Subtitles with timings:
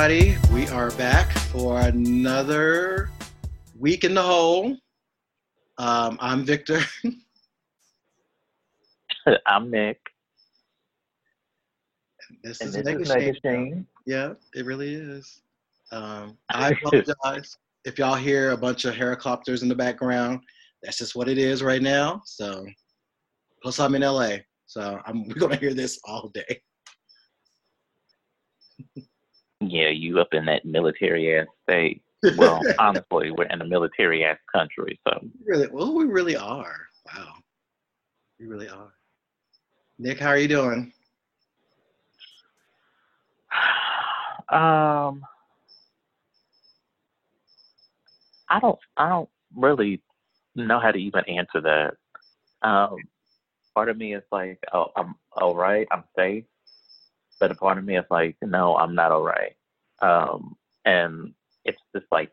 [0.00, 0.38] everybody.
[0.50, 3.10] We are back for another
[3.78, 4.74] week in the hole.
[5.76, 6.80] Um, I'm Victor.
[9.46, 10.00] I'm Nick.
[12.42, 13.36] This And is Nick.
[13.44, 13.86] Shane.
[14.06, 15.42] Yeah, it really is.
[15.92, 20.40] Um, I apologize if y'all hear a bunch of helicopters in the background.
[20.82, 22.22] That's just what it is right now.
[22.24, 22.64] So,
[23.62, 26.62] plus I'm in LA, so I'm we're gonna hear this all day.
[29.70, 32.02] Yeah, you up in that military ass state.
[32.36, 36.76] Well, honestly, we're in a military ass country, so really, well, we really are.
[37.06, 37.34] Wow,
[38.40, 38.92] we really are.
[39.98, 40.92] Nick, how are you doing?
[44.52, 45.24] um
[48.48, 50.02] I don't I don't really
[50.56, 51.94] know how to even answer that.
[52.68, 52.96] Um
[53.74, 56.44] part of me is like, oh I'm all right, I'm safe.
[57.38, 59.54] But a part of me is like, no, I'm not all right.
[60.00, 61.34] Um and
[61.64, 62.30] it's just like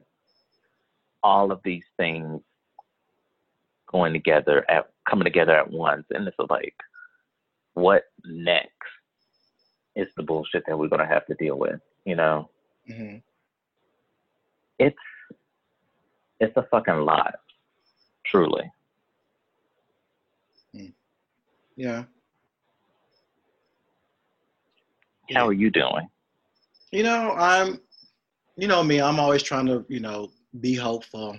[1.23, 2.41] all of these things
[3.91, 6.75] going together at coming together at once and it's like
[7.73, 8.71] what next
[9.95, 12.49] is the bullshit that we're gonna have to deal with, you know?
[12.87, 13.17] hmm
[14.79, 14.97] It's
[16.39, 17.35] it's a fucking lot.
[18.25, 18.71] Truly.
[21.75, 22.03] Yeah.
[25.33, 26.09] How are you doing?
[26.91, 27.81] You know, I'm,
[28.55, 31.37] you know me, I'm always trying to, you know, be hopeful,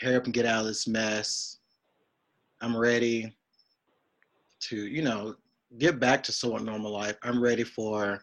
[0.00, 1.58] hurry up and get out of this mess.
[2.60, 3.36] I'm ready
[4.60, 5.36] to, you know,
[5.76, 7.16] get back to somewhat normal life.
[7.22, 8.20] I'm ready for,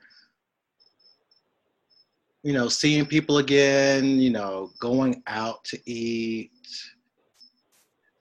[2.44, 6.52] you know, seeing people again, you know, going out to eat.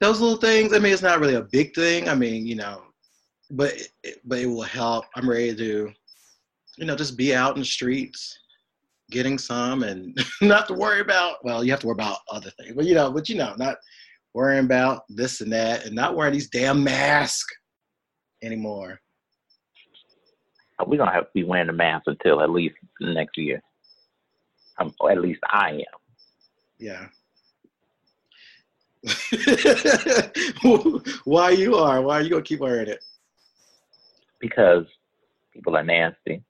[0.01, 0.75] Those little things.
[0.75, 2.11] I mean, it's not really a big thing.
[2.11, 2.83] I mean, you know,
[3.51, 3.73] but
[4.25, 5.07] but it will help.
[5.17, 5.93] I'm ready to,
[6.77, 8.39] you know, just be out in the streets,
[9.11, 11.45] getting some, and not to worry about.
[11.45, 13.77] Well, you have to worry about other things, but you know, but you know, not
[14.35, 17.55] worrying about this and that, and not wearing these damn masks
[18.43, 19.01] anymore.
[20.87, 23.63] We're gonna have to be wearing a mask until at least next year.
[24.79, 25.81] Um, or at least I am.
[26.79, 27.07] Yeah.
[31.25, 32.03] Why you are?
[32.03, 33.05] Why are you gonna keep wearing it?
[34.41, 34.85] Because
[35.53, 36.43] people are nasty.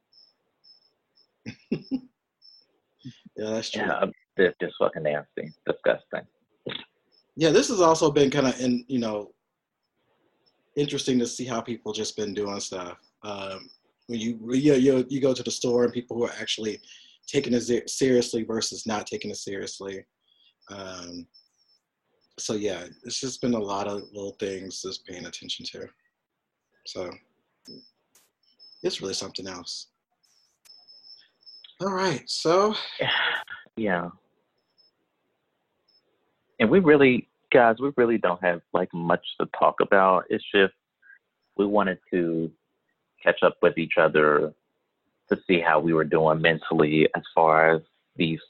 [3.37, 3.83] Yeah, that's true.
[3.83, 5.53] Yeah, they're just fucking nasty.
[5.67, 6.23] Disgusting.
[7.37, 9.33] yeah this has also been kind of in you know
[10.77, 13.69] interesting to see how people just been doing stuff um
[14.07, 16.81] when you you, you you go to the store and people who are actually
[17.27, 20.05] taking it seriously versus not taking it seriously
[20.71, 21.27] um
[22.39, 25.87] so yeah it's just been a lot of little things just paying attention to
[26.87, 27.11] so
[28.83, 29.89] it's really something else
[31.81, 32.75] all right so
[33.77, 34.11] Yeah.
[36.61, 40.25] And we really, guys, we really don't have like much to talk about.
[40.31, 40.75] It's just
[41.57, 42.51] we wanted to
[43.23, 44.53] catch up with each other
[45.31, 47.83] to see how we were doing mentally as far as
[48.17, 48.41] these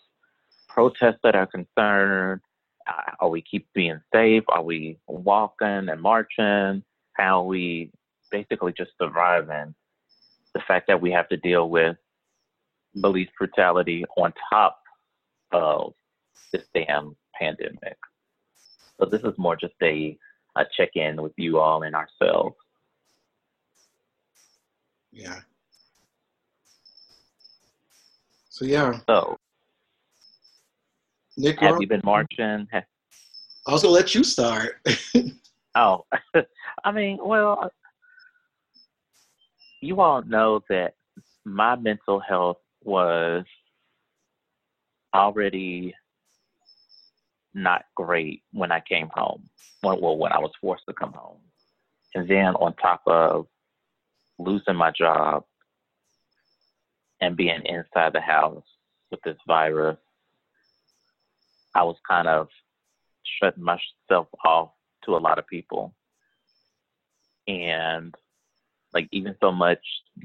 [0.68, 2.40] protests that are concerned.
[2.86, 4.42] Uh, Are we keep being safe?
[4.48, 6.82] Are we walking and marching?
[7.14, 7.90] How we
[8.30, 9.74] basically just surviving?
[10.54, 11.96] The fact that we have to deal with
[13.00, 14.78] police brutality on top
[15.52, 15.92] of
[16.52, 17.96] this damn pandemic.
[19.00, 20.16] So this is more just a,
[20.56, 22.56] a check in with you all and ourselves.
[25.12, 25.40] yeah
[28.48, 29.36] so yeah So
[31.36, 32.66] nick have Ro- you been marching?
[32.72, 34.76] I was gonna let you start
[35.76, 36.04] Oh,
[36.84, 37.68] I mean, well, uh,
[39.80, 40.94] you all know that
[41.44, 43.44] my mental health was
[45.14, 45.94] already
[47.54, 49.48] not great when I came home.
[49.82, 51.38] Well, when I was forced to come home.
[52.14, 53.46] And then on top of
[54.38, 55.44] losing my job
[57.20, 58.64] and being inside the house
[59.10, 59.98] with this virus,
[61.74, 62.48] I was kind of
[63.40, 64.70] shutting myself off
[65.04, 65.94] to a lot of people.
[67.46, 68.14] And
[68.94, 69.80] like even so much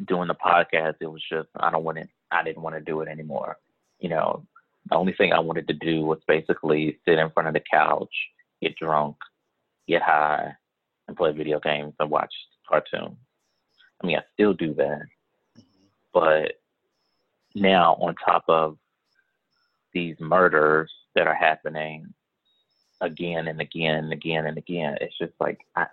[0.08, 3.02] doing the podcast, it was just I don't want it I didn't want to do
[3.02, 3.58] it anymore.
[4.00, 4.46] You know,
[4.90, 8.14] the only thing I wanted to do was basically sit in front of the couch,
[8.62, 9.18] get drunk,
[9.88, 10.54] get high,
[11.08, 12.34] and play video games and watch
[12.68, 13.18] cartoons.
[14.02, 15.02] I mean I still do that.
[16.14, 16.54] But
[17.56, 18.78] now on top of
[19.94, 22.14] these murders that are happening
[23.02, 24.98] again and again and again and again.
[25.02, 25.88] It's just like I,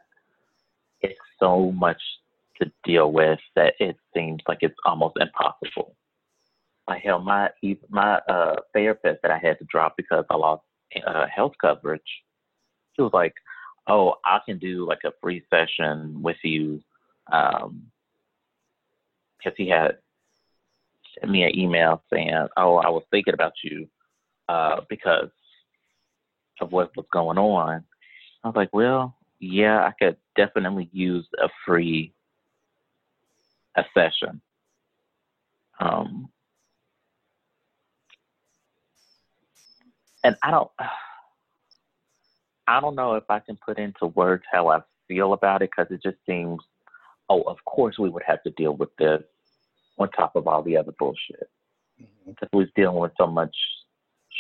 [1.01, 2.01] it's so much
[2.61, 5.97] to deal with that it seems like it's almost impossible.
[6.89, 7.51] like hell, my
[7.89, 10.63] my uh therapist that I had to drop because I lost
[11.07, 12.03] uh, health coverage.
[12.95, 13.35] She was like,
[13.87, 16.81] "Oh, I can do like a free session with you,"
[17.33, 17.83] um,
[19.39, 19.99] because he had
[21.19, 23.89] sent me an email saying, "Oh, I was thinking about you
[24.49, 25.31] uh, because
[26.61, 27.85] of what was going on."
[28.45, 32.13] I was like, "Well, yeah, I could definitely use a free
[33.77, 34.41] a session."
[35.79, 36.29] Um,
[40.25, 40.71] and I don't,
[42.67, 45.93] I don't know if I can put into words how I feel about it because
[45.93, 46.61] it just seems,
[47.29, 49.23] oh, of course we would have to deal with this
[49.99, 51.49] on top of all the other bullshit
[52.27, 52.57] because mm-hmm.
[52.57, 53.55] we're dealing with so much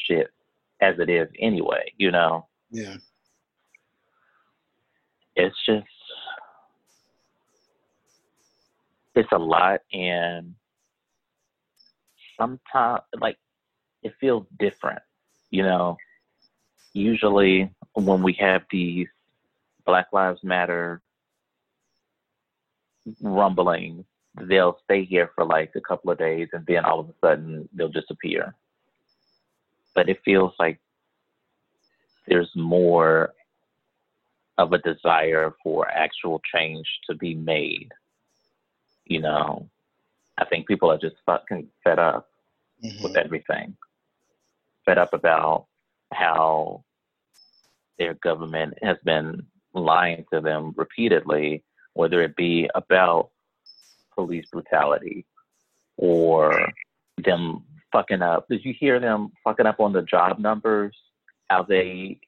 [0.07, 0.29] shit
[0.81, 2.47] as it is anyway, you know.
[2.71, 2.97] Yeah.
[5.37, 5.87] It's just,
[9.17, 10.55] it's a lot, and
[12.39, 13.37] sometimes like
[14.03, 15.01] it feels different
[15.51, 15.97] you know,
[16.93, 19.09] usually when we have these
[19.85, 21.01] Black Lives Matter
[23.23, 24.05] rumblings,
[24.43, 27.69] they'll stay here for like a couple of days and then all of a sudden
[27.73, 28.55] they'll disappear.
[29.95, 30.79] But it feels like
[32.29, 33.33] there's more
[34.59, 37.91] of a desire for actual change to be made.
[39.07, 39.69] You know,
[40.37, 42.29] I think people are just fucking fed up
[42.85, 43.03] mm-hmm.
[43.03, 43.77] with everything
[44.87, 45.67] fed up about
[46.13, 46.85] how
[47.99, 49.45] their government has been
[49.75, 51.65] lying to them repeatedly,
[51.95, 53.31] whether it be about
[54.15, 55.27] police brutality
[55.99, 56.73] or
[57.23, 58.47] them fucking up.
[58.49, 60.97] Did you hear them fucking up on the job numbers?
[61.49, 62.21] How they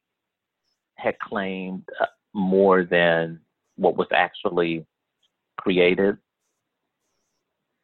[0.97, 3.41] had claimed uh, more than
[3.77, 4.85] what was actually
[5.57, 6.19] created?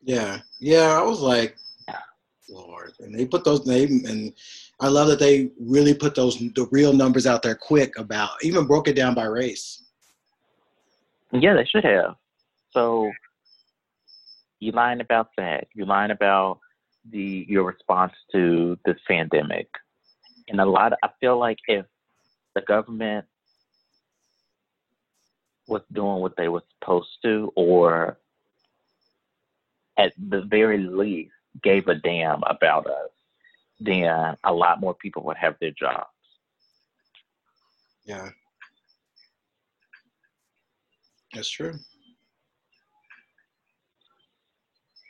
[0.04, 0.98] Yeah, yeah.
[0.98, 1.56] I was like,
[2.48, 4.32] Lord, and they put those names, and
[4.80, 8.66] I love that they really put those the real numbers out there quick about even
[8.66, 9.82] broke it down by race.
[11.32, 12.16] Yeah, they should have.
[12.72, 13.10] So
[14.60, 15.68] you lying about that.
[15.74, 16.60] You lying about
[17.10, 19.68] the your response to this pandemic,
[20.48, 20.92] and a lot.
[20.92, 21.86] Of, I feel like if
[22.54, 23.24] the government
[25.66, 28.18] was doing what they were supposed to, or
[29.96, 31.32] at the very least
[31.62, 33.10] gave a damn about us,
[33.80, 36.08] then a lot more people would have their jobs.
[38.04, 38.28] Yeah.
[41.32, 41.74] That's true.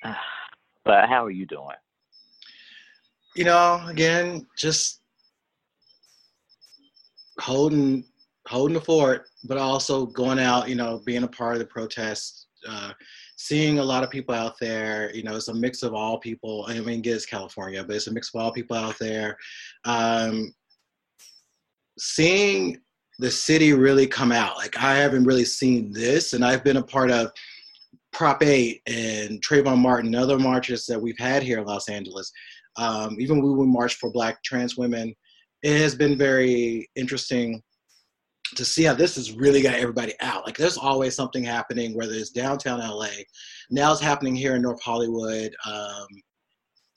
[0.85, 1.77] But how are you doing?
[3.35, 5.01] You know, again, just
[7.39, 8.05] holding
[8.47, 12.49] holding the fort, but also going out, you know, being a part of the protest,
[12.69, 12.93] uh,
[13.45, 15.15] seeing a lot of people out there.
[15.15, 16.65] You know, it's a mix of all people.
[16.67, 19.37] I mean, it's California, but it's a mix of all people out there.
[19.85, 20.55] Um,
[21.99, 22.79] seeing
[23.19, 24.57] the city really come out.
[24.57, 27.31] Like I haven't really seen this, and I've been a part of
[28.15, 32.33] Prop 8 and Trayvon Martin other marches that we've had here in Los Angeles.
[32.77, 35.15] Um, even we marched for Black trans women,
[35.63, 37.63] it has been very interesting
[38.57, 40.45] to see how this has really got everybody out.
[40.47, 43.09] Like there's always something happening, whether it's downtown LA,
[43.71, 46.07] now it's happening here in North Hollywood, um,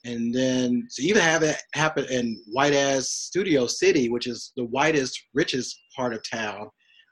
[0.04, 4.64] and then to even have it happen in white ass Studio City, which is the
[4.64, 6.68] whitest, richest part of town.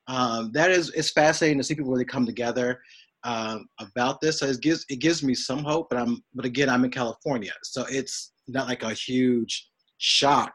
[0.09, 2.79] Um, that is it's fascinating to see people really come together
[3.25, 4.39] um, about this.
[4.39, 7.53] So it gives it gives me some hope, but I'm but again I'm in California,
[7.65, 10.53] so it's not like a huge shock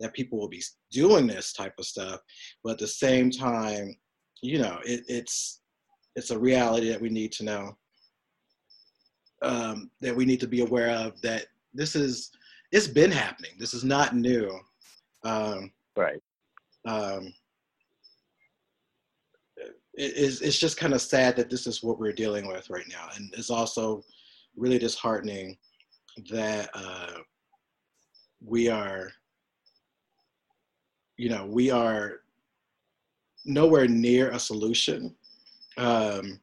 [0.00, 2.20] that people will be doing this type of stuff
[2.62, 3.94] but at the same time
[4.42, 5.62] you know it, it's
[6.16, 7.76] it's a reality that we need to know
[9.42, 12.30] um, that we need to be aware of that this is
[12.72, 13.52] it's been happening.
[13.58, 14.58] This is not new.
[15.24, 16.20] Um, right.
[16.86, 17.32] um,
[19.56, 22.86] it, it's, it's just kind of sad that this is what we're dealing with right
[22.88, 24.04] now and it's also
[24.56, 25.58] really disheartening
[26.30, 27.14] that uh,
[28.44, 29.10] we are
[31.18, 32.20] you know, we are
[33.44, 35.14] nowhere near a solution.
[35.76, 36.40] Um,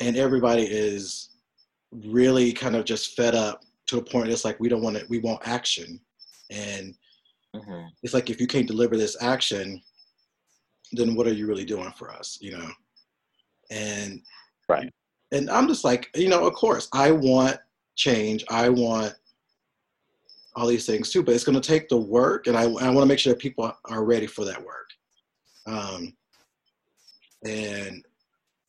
[0.00, 1.30] and everybody is
[1.92, 5.08] really kind of just fed up to a point it's like we don't want it
[5.08, 5.98] we want action
[6.50, 6.94] and
[7.56, 7.86] mm-hmm.
[8.02, 9.82] it's like if you can't deliver this action
[10.92, 12.68] then what are you really doing for us you know
[13.70, 14.20] and
[14.68, 14.92] right
[15.32, 17.56] and i'm just like you know of course i want
[17.96, 19.14] change i want
[20.58, 21.22] all these things too.
[21.22, 23.40] But it's going to take the work, and I, I want to make sure that
[23.40, 24.90] people are ready for that work,
[25.66, 26.12] um,
[27.44, 28.04] and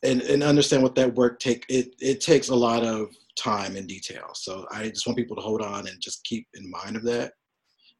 [0.03, 1.65] and and understand what that work take.
[1.67, 4.29] It it takes a lot of time and detail.
[4.33, 7.33] So I just want people to hold on and just keep in mind of that.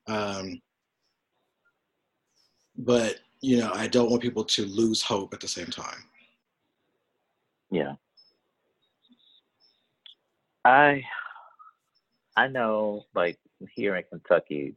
[0.08, 0.62] Um,
[2.78, 6.04] but you know, I don't want people to lose hope at the same time.
[7.72, 7.94] Yeah.
[10.66, 11.04] I
[12.36, 13.40] I know like
[13.76, 14.76] here in Kentucky,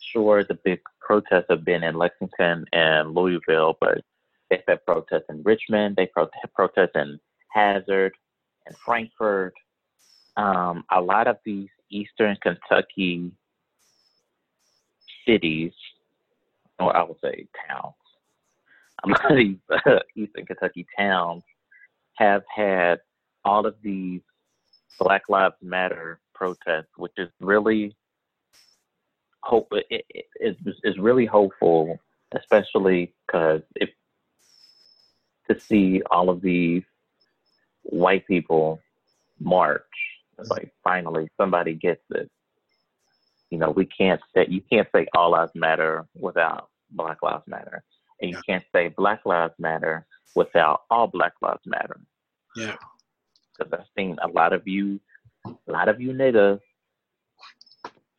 [0.00, 4.02] sure the big protests have been in Lexington and Louisville, but
[4.50, 7.18] they've had protests in Richmond, they pro- protests in
[7.52, 8.12] Hazard
[8.66, 9.54] and Frankfort.
[10.36, 13.30] Um, a lot of these eastern Kentucky
[15.26, 15.72] cities,
[16.78, 17.94] or I would say towns,
[19.04, 21.42] a lot of these uh, eastern Kentucky towns
[22.14, 23.00] have had
[23.44, 24.20] all of these
[24.98, 27.96] Black Lives Matter protests, which is really
[29.44, 30.26] hope it, it,
[30.82, 31.98] it's, really hopeful,
[32.34, 33.90] especially because if
[35.48, 36.82] to see all of these
[37.82, 38.80] white people
[39.38, 39.82] march,
[40.38, 42.28] it's like finally somebody gets it.
[43.50, 47.84] You know, we can't say you can't say all lives matter without Black Lives Matter,
[48.20, 48.54] and you yeah.
[48.54, 52.00] can't say Black Lives Matter without all Black Lives Matter.
[52.56, 52.76] Yeah,
[53.56, 54.98] because I've seen a lot of you,
[55.46, 56.60] a lot of you niggas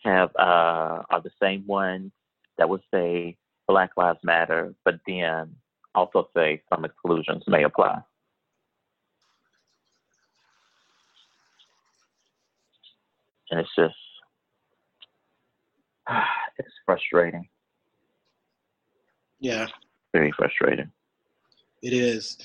[0.03, 2.12] have uh, are the same ones
[2.58, 3.38] that would say
[3.68, 5.56] Black Lives Matter, but then
[5.96, 8.00] also say some exclusions may apply.
[13.51, 13.96] And it's just,
[16.58, 17.48] it's frustrating.
[19.39, 19.68] Yeah.
[20.13, 20.92] Very frustrating.
[21.82, 22.38] It is.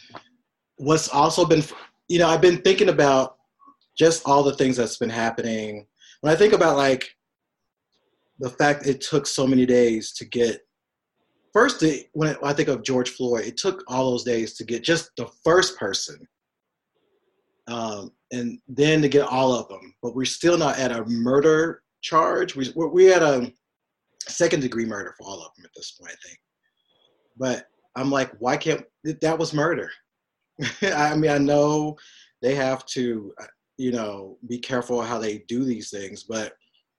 [0.76, 1.62] What's also been,
[2.08, 3.37] you know, I've been thinking about
[3.98, 5.86] just all the things that's been happening.
[6.20, 7.08] When I think about like
[8.38, 10.60] the fact it took so many days to get
[11.52, 15.10] first when I think of George Floyd, it took all those days to get just
[15.16, 16.18] the first person,
[17.66, 19.94] um, and then to get all of them.
[20.02, 22.54] But we're still not at a murder charge.
[22.54, 23.52] We we had a
[24.28, 26.38] second degree murder for all of them at this point, I think.
[27.36, 29.90] But I'm like, why can't that was murder?
[30.82, 31.96] I mean, I know
[32.42, 33.32] they have to,
[33.78, 36.52] you know, be careful how they do these things, but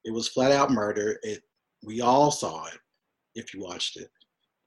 [0.05, 1.19] it was flat out murder.
[1.21, 1.43] It
[1.85, 2.79] we all saw it
[3.35, 4.09] if you watched it.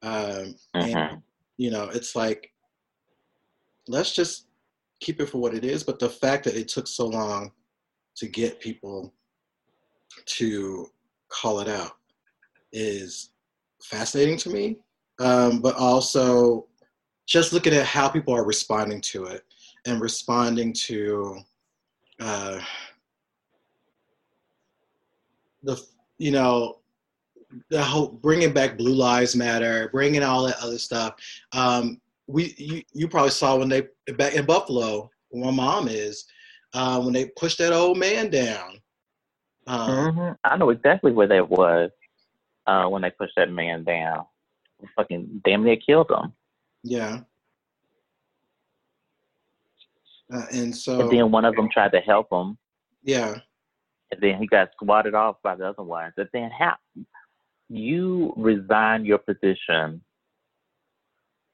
[0.02, 1.16] Um, mm-hmm.
[1.57, 2.50] you know, it's like
[3.88, 4.47] let's just
[5.00, 5.83] keep it for what it is.
[5.83, 7.50] But the fact that it took so long
[8.16, 9.12] to get people
[10.26, 10.87] to
[11.28, 11.92] call it out
[12.73, 13.31] is
[13.83, 14.76] fascinating to me.
[15.19, 16.66] Um, but also
[17.26, 19.45] just looking at how people are responding to it
[19.87, 21.38] and responding to
[22.23, 22.61] uh,
[25.62, 25.81] the
[26.19, 26.79] you know
[27.69, 31.14] the whole bringing back Blue Lives Matter, bringing all that other stuff.
[31.52, 36.25] Um, we you, you probably saw when they back in Buffalo, where my mom is,
[36.75, 38.79] uh, when they pushed that old man down.
[39.67, 40.33] Um, mm-hmm.
[40.45, 41.91] I know exactly where that was
[42.67, 44.25] uh, when they pushed that man down.
[44.97, 46.33] Fucking damn near killed him.
[46.83, 47.21] Yeah.
[50.32, 51.00] Uh, and so.
[51.00, 52.56] And then one of them tried to help him.
[53.02, 53.38] Yeah
[54.12, 56.12] and then he got squatted off by the other ones.
[56.18, 56.76] And then how
[57.68, 60.02] you resign your position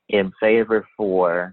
[0.08, 1.52] in favor for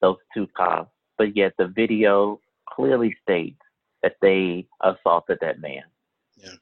[0.00, 3.58] those two cops, but yet the video clearly states
[4.02, 5.82] that they assaulted that man.
[6.36, 6.54] Yeah.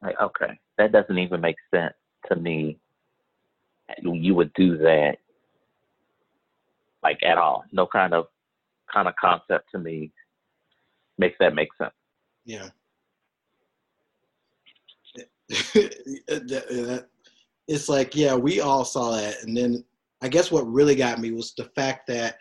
[0.00, 1.94] Like, okay, that doesn't even make sense
[2.28, 2.78] to me.
[4.00, 5.16] You would do that,
[7.02, 7.64] like at all.
[7.72, 8.26] No kind of
[8.92, 10.12] kind of concept to me
[11.18, 11.92] makes that make sense.
[12.44, 12.68] Yeah.
[17.68, 19.42] it's like, yeah, we all saw that.
[19.42, 19.84] And then
[20.22, 22.36] I guess what really got me was the fact that,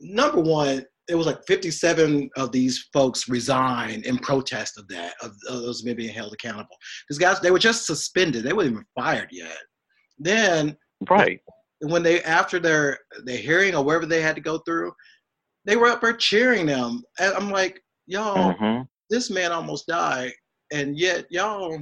[0.00, 5.32] number one, it was like 57 of these folks resigned in protest of that, of,
[5.48, 6.76] of those men being held accountable.
[7.08, 8.44] These guys, they were just suspended.
[8.44, 9.56] They weren't even fired yet.
[10.18, 10.76] Then,
[11.08, 11.40] right
[11.80, 14.92] when they after their their hearing or wherever they had to go through,
[15.64, 17.02] they were up there cheering them.
[17.18, 18.82] And I'm like, y'all, mm-hmm.
[19.10, 20.32] this man almost died,
[20.72, 21.78] and yet y'all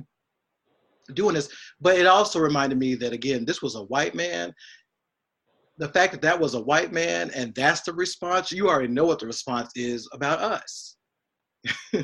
[1.15, 1.49] doing this.
[1.81, 4.53] But it also reminded me that again, this was a white man.
[5.79, 9.05] The fact that that was a white man and that's the response, you already know
[9.05, 10.97] what the response is about us.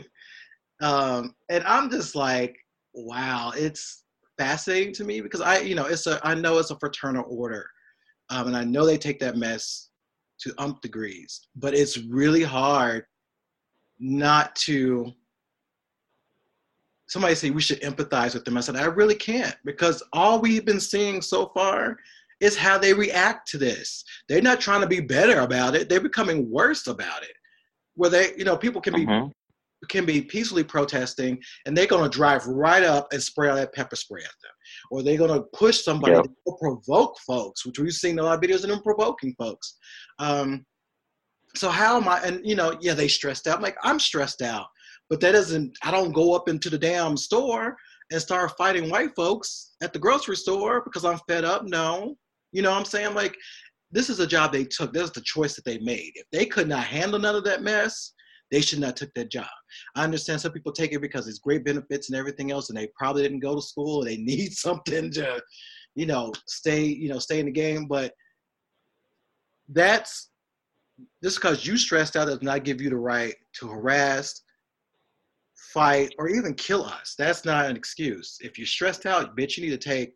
[0.82, 2.54] um, and I'm just like,
[2.94, 4.04] wow, it's
[4.38, 7.66] fascinating to me because I, you know, it's a, I know it's a fraternal order,
[8.32, 9.90] um, and I know they take that mess
[10.40, 13.04] to ump degrees, but it's really hard
[14.00, 15.12] not to
[17.08, 18.56] somebody say we should empathize with them.
[18.56, 21.98] I said, I really can't because all we've been seeing so far
[22.40, 24.02] is how they react to this.
[24.28, 27.32] They're not trying to be better about it, they're becoming worse about it.
[27.94, 29.30] where they, you know, people can be Mhm.
[29.90, 33.96] can be peacefully protesting, and they're gonna drive right up and spray all that pepper
[33.96, 34.52] spray at them,
[34.92, 38.62] or they're gonna push somebody to provoke folks, which we've seen a lot of videos
[38.62, 39.78] of them provoking folks.
[40.18, 40.66] Um,
[41.56, 42.20] so how am I?
[42.20, 43.56] And you know, yeah, they stressed out.
[43.56, 44.66] I'm like, I'm stressed out,
[45.08, 45.78] but that doesn't.
[45.82, 47.74] I don't go up into the damn store
[48.10, 51.64] and start fighting white folks at the grocery store because I'm fed up.
[51.64, 52.14] No,
[52.52, 53.14] you know what I'm saying?
[53.14, 53.34] Like,
[53.92, 54.92] this is a job they took.
[54.92, 56.12] This is the choice that they made.
[56.16, 58.12] If they could not handle none of that mess,
[58.52, 59.48] they should not took that job.
[59.96, 62.88] I understand some people take it because it's great benefits and everything else, and they
[62.94, 64.04] probably didn't go to school.
[64.04, 65.42] They need something to,
[65.96, 67.86] you know, stay, you know, stay in the game.
[67.86, 68.12] But
[69.70, 70.28] that's
[71.24, 74.42] just because you stressed out does not give you the right to harass,
[75.72, 77.14] fight, or even kill us.
[77.18, 78.36] That's not an excuse.
[78.40, 80.12] If you're stressed out, bitch, you need to take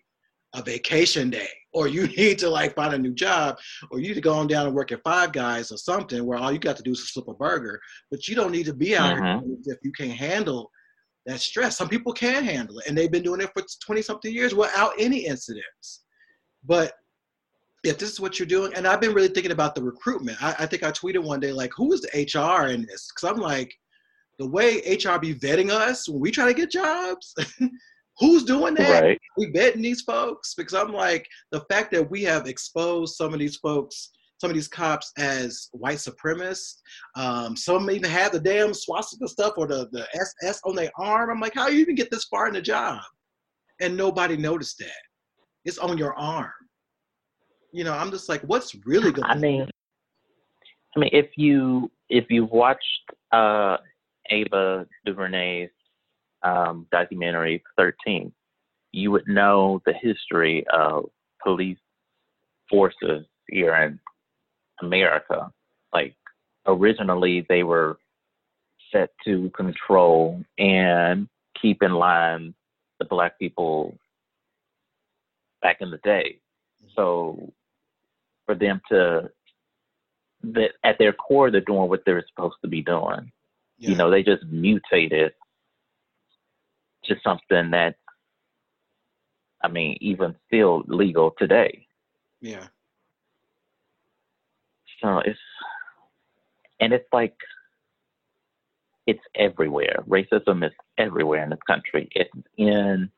[0.56, 3.56] a vacation day, or you need to like find a new job,
[3.90, 6.38] or you need to go on down and work at Five Guys or something where
[6.38, 7.80] all you got to do is flip a burger.
[8.10, 9.42] But you don't need to be out Mhm.
[9.44, 10.70] here if you can't handle
[11.26, 11.76] that stress.
[11.76, 14.92] Some people can handle it, and they've been doing it for 20 something years without
[14.98, 16.04] any incidents.
[16.64, 16.92] But
[17.84, 20.42] if this is what you're doing, and I've been really thinking about the recruitment.
[20.42, 23.08] I, I think I tweeted one day, like, who is the HR in this?
[23.12, 23.72] Because I'm like,
[24.38, 27.34] the way HR be vetting us when we try to get jobs,
[28.18, 29.02] who's doing that?
[29.02, 29.20] Right.
[29.36, 33.38] we betting these folks because I'm like the fact that we have exposed some of
[33.38, 36.76] these folks, some of these cops as white supremacists.
[37.16, 41.30] Um, some even have the damn swastika stuff or the the SS on their arm.
[41.30, 43.00] I'm like, how you even get this far in the job,
[43.80, 44.90] and nobody noticed that?
[45.64, 46.52] It's on your arm.
[47.72, 49.28] You know, I'm just like, what's really going?
[49.28, 49.68] I mean,
[50.96, 53.76] I mean, if you if you've watched uh,
[54.30, 55.70] Ava DuVernay's
[56.42, 58.32] um, documentary Thirteen,
[58.92, 61.10] you would know the history of
[61.42, 61.78] police
[62.68, 63.98] forces here in
[64.80, 65.50] America.
[65.92, 66.14] Like
[66.66, 67.98] originally, they were
[68.92, 71.28] set to control and
[71.60, 72.54] keep in line
[72.98, 73.98] the black people
[75.62, 76.38] back in the day.
[76.94, 77.52] So
[78.46, 79.30] for them to
[80.42, 83.32] that at their core they're doing what they're supposed to be doing.
[83.78, 83.90] Yeah.
[83.90, 85.32] You know, they just mutated
[87.06, 87.96] to something that
[89.62, 91.86] I mean, even still legal today.
[92.40, 92.66] yeah,
[95.02, 95.38] So it's
[96.80, 97.34] and it's like
[99.06, 100.04] it's everywhere.
[100.08, 102.08] Racism is everywhere in this country.
[102.14, 103.10] It's in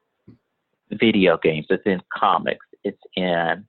[0.90, 3.66] video games, it's in comics, it's in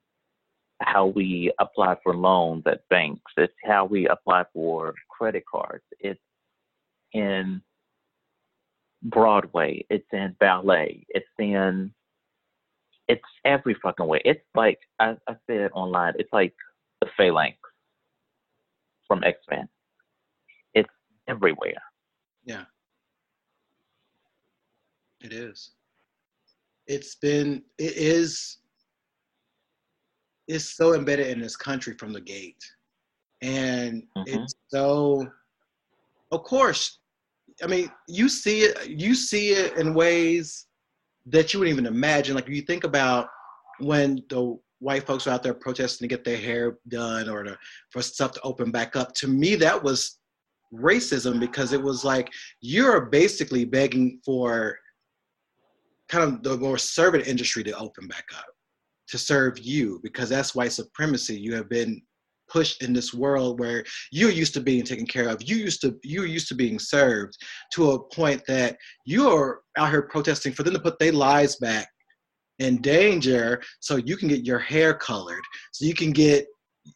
[0.81, 6.19] how we apply for loans at banks, it's how we apply for credit cards, it's
[7.13, 7.61] in
[9.03, 11.93] Broadway, it's in ballet, it's in
[13.07, 14.21] it's every fucking way.
[14.23, 16.53] It's like I, I said online, it's like
[17.01, 17.57] the phalanx
[19.07, 19.67] from X Men.
[20.75, 20.89] It's
[21.27, 21.81] everywhere.
[22.45, 22.65] yeah.
[25.21, 25.71] It is.
[26.87, 27.61] It's been.
[27.77, 28.59] It is.
[30.47, 32.63] It's so embedded in this country from the gate,
[33.41, 34.23] and Mhm.
[34.27, 35.27] it's so.
[36.31, 36.99] Of course,
[37.63, 38.89] I mean, you see it.
[38.89, 40.67] You see it in ways
[41.25, 42.35] that you wouldn't even imagine.
[42.35, 43.27] Like you think about
[43.79, 47.57] when the white folks are out there protesting to get their hair done or to,
[47.91, 49.13] for stuff to open back up.
[49.15, 50.19] To me, that was
[50.73, 52.29] racism because it was like
[52.61, 54.77] you're basically begging for
[56.07, 58.45] kind of the more servant industry to open back up
[59.07, 61.35] to serve you because that's white supremacy.
[61.35, 62.01] You have been
[62.49, 65.41] pushed in this world where you're used to being taken care of.
[65.41, 67.37] You used to you're used to being served
[67.73, 71.87] to a point that you're out here protesting for them to put their lives back
[72.59, 76.45] in danger so you can get your hair colored, so you can get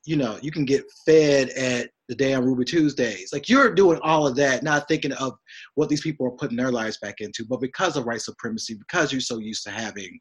[0.05, 3.31] you know, you can get fed at the damn Ruby Tuesdays.
[3.31, 5.33] Like you're doing all of that, not thinking of
[5.75, 7.45] what these people are putting their lives back into.
[7.47, 10.19] But because of white supremacy, because you're so used to having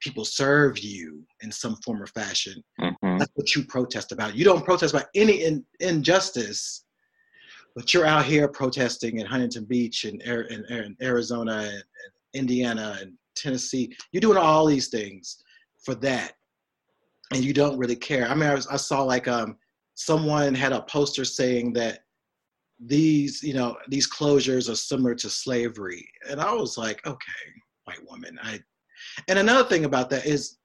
[0.00, 2.94] people serve you in some form or fashion, mm.
[3.16, 4.34] Hmm that's what you protest about.
[4.34, 6.84] You don't protest about any in, injustice,
[7.74, 11.84] but you're out here protesting in Huntington Beach and, Ar- and, and Arizona and, and
[12.34, 13.94] Indiana and Tennessee.
[14.12, 15.42] You're doing all these things
[15.84, 16.32] for that,
[17.32, 18.26] and you don't really care.
[18.26, 19.56] I mean, I, was, I saw like um,
[19.94, 22.00] someone had a poster saying that
[22.78, 27.46] these, you know, these closures are similar to slavery, and I was like, okay,
[27.84, 28.38] white woman.
[28.42, 28.60] I,
[29.28, 30.58] and another thing about that is,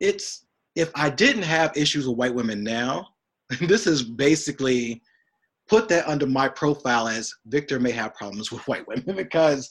[0.00, 0.46] it's
[0.78, 3.08] if I didn't have issues with white women now,
[3.62, 5.02] this is basically
[5.68, 9.68] put that under my profile as Victor may have problems with white women because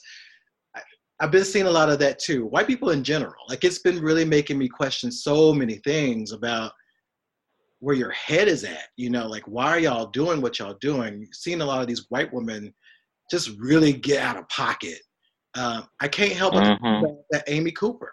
[0.76, 0.82] I,
[1.18, 2.44] I've been seeing a lot of that too.
[2.46, 6.72] White people in general, like it's been really making me question so many things about
[7.80, 8.88] where your head is at.
[8.96, 11.20] You know, like why are y'all doing what y'all doing?
[11.20, 12.74] You've seen a lot of these white women
[13.30, 14.98] just really get out of pocket.
[15.54, 17.16] Um, I can't help but Mhm.
[17.30, 18.12] that Amy Cooper.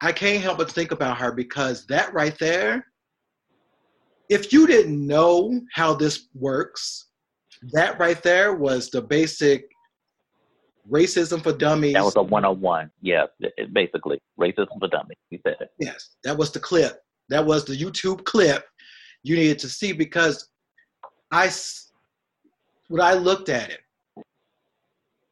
[0.00, 2.86] I can't help but think about her because that right there,
[4.28, 7.06] if you didn't know how this works,
[7.72, 9.64] that right there was the basic
[10.90, 11.92] racism for dummies.
[11.94, 12.90] That was a 101.
[13.02, 15.18] Yeah, it- it basically racism for dummies.
[15.30, 15.70] You said it.
[15.78, 17.02] Yes, that was the clip.
[17.28, 18.66] That was the YouTube clip
[19.22, 20.48] you needed to see because
[21.30, 21.50] I,
[22.88, 23.80] when I looked at it,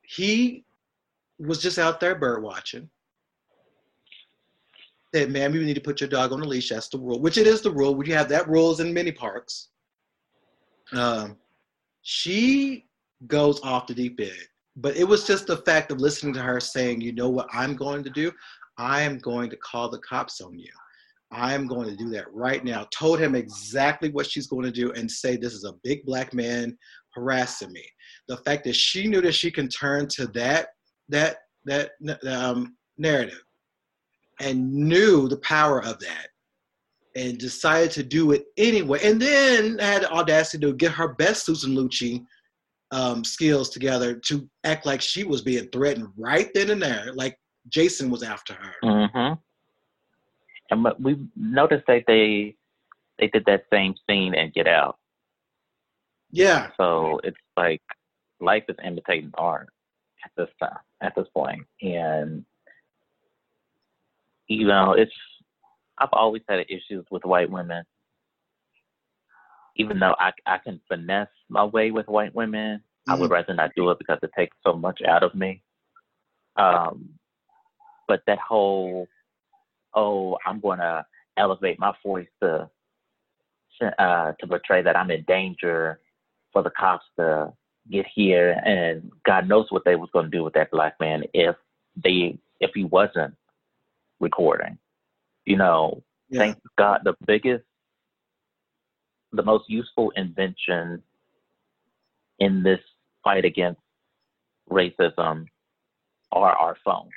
[0.02, 0.64] he
[1.38, 2.90] was just out there bird watching.
[5.18, 6.68] Said, "Man, you need to put your dog on a leash.
[6.68, 7.20] That's the rule.
[7.20, 7.94] Which it is the rule.
[7.94, 9.70] We have that rules in many parks."
[10.92, 11.36] Um,
[12.02, 12.86] she
[13.26, 16.60] goes off the deep end, but it was just the fact of listening to her
[16.60, 18.30] saying, "You know what I'm going to do?
[18.78, 20.70] I am going to call the cops on you.
[21.32, 22.86] I am going to do that right now.
[22.92, 26.32] Told him exactly what she's going to do and say this is a big black
[26.32, 26.78] man
[27.12, 27.84] harassing me.
[28.28, 30.68] The fact that she knew that she can turn to that
[31.08, 31.90] that that
[32.24, 33.42] um, narrative
[34.40, 36.28] and knew the power of that
[37.16, 41.44] and decided to do it anyway and then had the audacity to get her best
[41.46, 42.24] Susan Lucci
[42.90, 47.38] um, skills together to act like she was being threatened right then and there like
[47.68, 48.74] Jason was after her.
[48.82, 49.32] hmm
[50.70, 52.54] And but we noticed that they
[53.18, 54.96] they did that same scene and Get Out.
[56.30, 57.82] Yeah, So it's like
[58.40, 59.68] life is imitating art
[60.24, 61.64] at this time, at this point.
[61.82, 62.44] And
[64.48, 65.12] you know, it's
[65.98, 67.84] I've always had issues with white women.
[69.76, 73.70] Even though I I can finesse my way with white women, I would rather not
[73.76, 75.62] do it because it takes so much out of me.
[76.56, 77.10] Um,
[78.08, 79.06] but that whole,
[79.94, 81.06] oh, I'm going to
[81.36, 82.68] elevate my voice to
[83.98, 86.00] uh, to portray that I'm in danger
[86.52, 87.52] for the cops to
[87.90, 91.22] get here, and God knows what they was going to do with that black man
[91.34, 91.54] if
[92.02, 93.34] they if he wasn't
[94.20, 94.78] recording.
[95.44, 97.64] You know, yeah, thank God the biggest,
[99.32, 101.02] the most useful invention
[102.38, 102.80] in this
[103.24, 103.80] fight against
[104.70, 105.46] racism
[106.32, 107.10] are our phones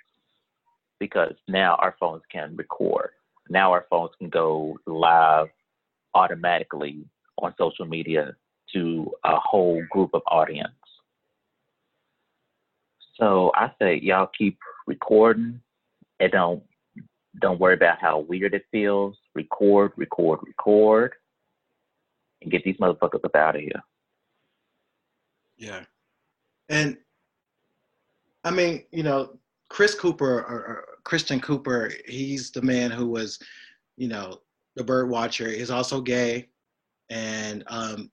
[1.00, 3.10] because now our phones can record.
[3.50, 5.48] Now our phones can go live
[6.14, 7.06] automatically
[7.40, 8.36] on social media
[8.74, 10.72] to a whole group of audience.
[13.20, 15.62] So I say y'all keep recording
[16.20, 16.64] and don't
[17.40, 19.18] don't worry about how weird it feels.
[19.36, 21.14] Record, record, record,
[22.42, 23.82] and get these motherfuckers up out of here.
[25.58, 25.84] yeah.
[26.70, 26.98] And
[28.44, 29.38] I mean, you know,
[29.70, 33.40] Chris Cooper or, Christian Cooper, he's the man who was,
[33.98, 34.40] you know,
[34.76, 35.50] the bird watcher.
[35.50, 36.50] He's also gay,
[37.10, 38.12] and um,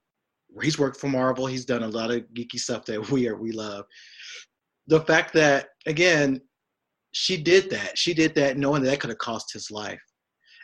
[0.63, 1.47] he's worked for Marvel.
[1.47, 3.85] He's done a lot of geeky stuff that we are we love.
[4.87, 6.41] The fact that again,
[7.13, 7.97] she did that.
[7.97, 10.01] She did that knowing that, that could have cost his life.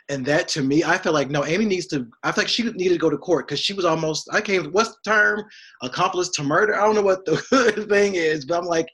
[0.09, 2.05] And that to me, I feel like no, Amy needs to.
[2.23, 4.29] I feel like she needed to go to court because she was almost.
[4.31, 4.65] I came.
[4.71, 5.43] What's the term?
[5.81, 6.75] Accomplice to murder.
[6.75, 7.37] I don't know what the
[7.89, 8.87] thing is, but I'm like,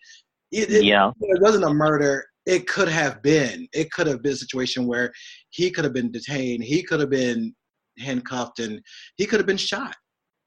[0.52, 2.26] it, it, Yeah, it wasn't a murder.
[2.46, 3.68] It could have been.
[3.74, 5.12] It could have been a situation where
[5.50, 6.64] he could have been detained.
[6.64, 7.54] He could have been
[8.00, 8.82] handcuffed, and
[9.18, 9.96] he could have been shot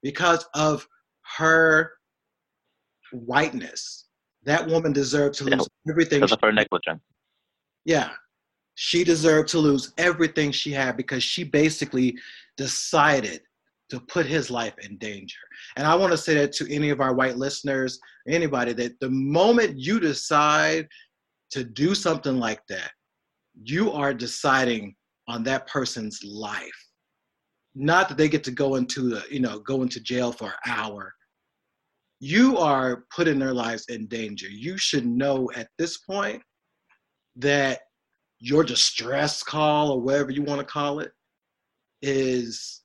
[0.02, 0.86] because of
[1.36, 1.92] her
[3.12, 4.03] whiteness.
[4.44, 6.20] That woman deserved to Yeah, lose everything.
[6.20, 7.00] because of her negligence.
[7.84, 8.10] Yeah.
[8.76, 12.18] She deserved to lose everything she had because she basically
[12.56, 13.42] decided
[13.90, 15.38] to put his life in danger.
[15.76, 19.10] And I want to say that to any of our white listeners, anybody, that the
[19.10, 20.88] moment you decide
[21.50, 22.90] to do something like that,
[23.62, 24.96] you are deciding
[25.28, 26.70] on that person's life.
[27.76, 30.52] Not that they get to go into the, you know, go into jail for an
[30.66, 31.14] hour.
[32.20, 34.48] You are putting their lives in danger.
[34.48, 36.42] You should know at this point
[37.36, 37.80] that
[38.38, 41.12] your distress call or whatever you want to call it
[42.02, 42.82] is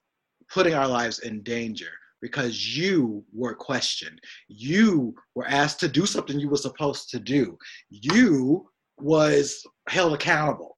[0.52, 4.20] putting our lives in danger because you were questioned.
[4.48, 7.58] You were asked to do something you were supposed to do.
[7.90, 8.68] You
[9.00, 10.78] was held accountable.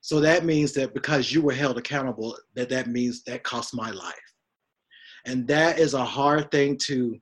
[0.00, 3.90] So that means that because you were held accountable, that that means that cost my
[3.90, 4.14] life.
[5.26, 7.16] And that is a hard thing to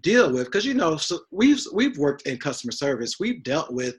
[0.00, 3.16] deal with because you know so we've we've worked in customer service.
[3.18, 3.96] We've dealt with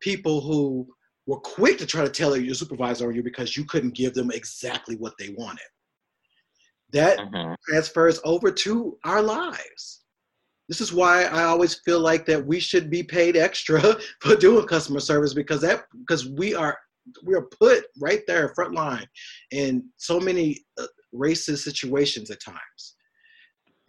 [0.00, 0.86] people who
[1.26, 4.30] were quick to try to tell your supervisor on you because you couldn't give them
[4.30, 5.66] exactly what they wanted.
[6.92, 10.02] That hmm transfers over to our lives.
[10.68, 13.80] This is why I always feel like that we should be paid extra
[14.20, 16.78] for doing customer service because that because we are
[17.24, 19.06] we are put right there front line
[19.50, 22.96] in so many uh, racist situations at times.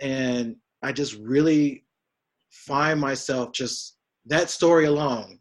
[0.02, 1.86] And I just really
[2.50, 5.39] find myself just that story alone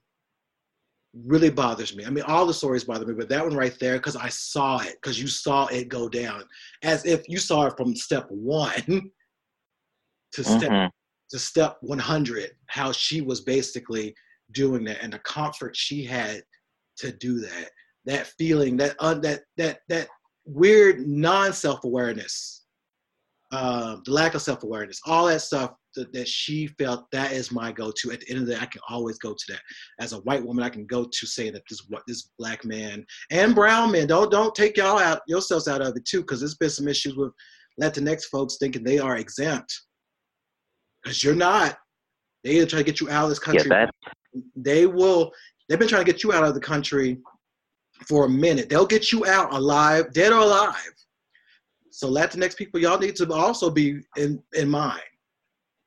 [1.26, 2.04] really bothers me.
[2.04, 4.78] I mean, all the stories bother me, but that one right there, because I saw
[4.78, 6.44] it, because you saw it go down,
[6.82, 8.72] as if you saw it from step one
[10.32, 10.86] to step mm-hmm.
[11.30, 14.14] to step 100, how she was basically
[14.52, 16.42] doing that, and the comfort she had
[16.98, 17.70] to do that,
[18.06, 20.08] that feeling, that uh, that that that
[20.46, 22.61] weird non self awareness,
[23.52, 27.52] uh, the lack of self awareness, all that stuff that, that she felt that is
[27.52, 28.10] my go-to.
[28.10, 29.60] At the end of the day, I can always go to that.
[30.00, 33.04] As a white woman, I can go to saying that this what this black man
[33.30, 36.56] and brown men don't don't take y'all out yourselves out of it too, because there's
[36.56, 37.30] been some issues with
[37.80, 39.72] Latinx folks thinking they are exempt,
[41.02, 41.76] because you're not.
[42.44, 43.70] They either try to get you out of this country.
[43.70, 43.86] Yeah,
[44.56, 45.30] they will.
[45.68, 47.18] They've been trying to get you out of the country
[48.08, 48.68] for a minute.
[48.68, 50.74] They'll get you out alive, dead or alive.
[51.92, 55.02] So Latinx people, y'all need to also be in in mind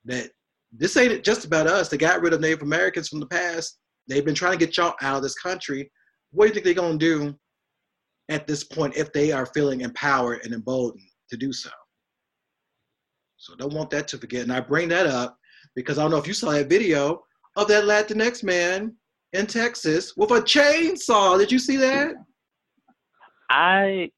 [0.06, 0.30] that
[0.72, 1.90] this ain't just about us.
[1.90, 3.80] They got rid of Native Americans from the past.
[4.08, 5.92] They've been trying to get y'all out of this country.
[6.32, 7.36] What do you think they're gonna do
[8.30, 11.72] at this point if they are feeling empowered and emboldened to do so?
[13.38, 14.44] So don't want that to forget.
[14.44, 15.38] And I bring that up
[15.76, 17.24] because I don't know if you saw that video
[17.56, 18.96] of that Latinx man
[19.34, 21.40] in Texas with a chainsaw.
[21.40, 22.14] Did you see that?
[23.50, 24.12] I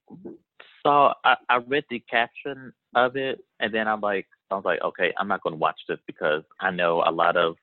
[0.87, 1.13] saw.
[1.23, 5.13] I, I read the caption of it, and then I'm like, I was like, okay,
[5.17, 7.55] I'm not going to watch this because I know a lot of,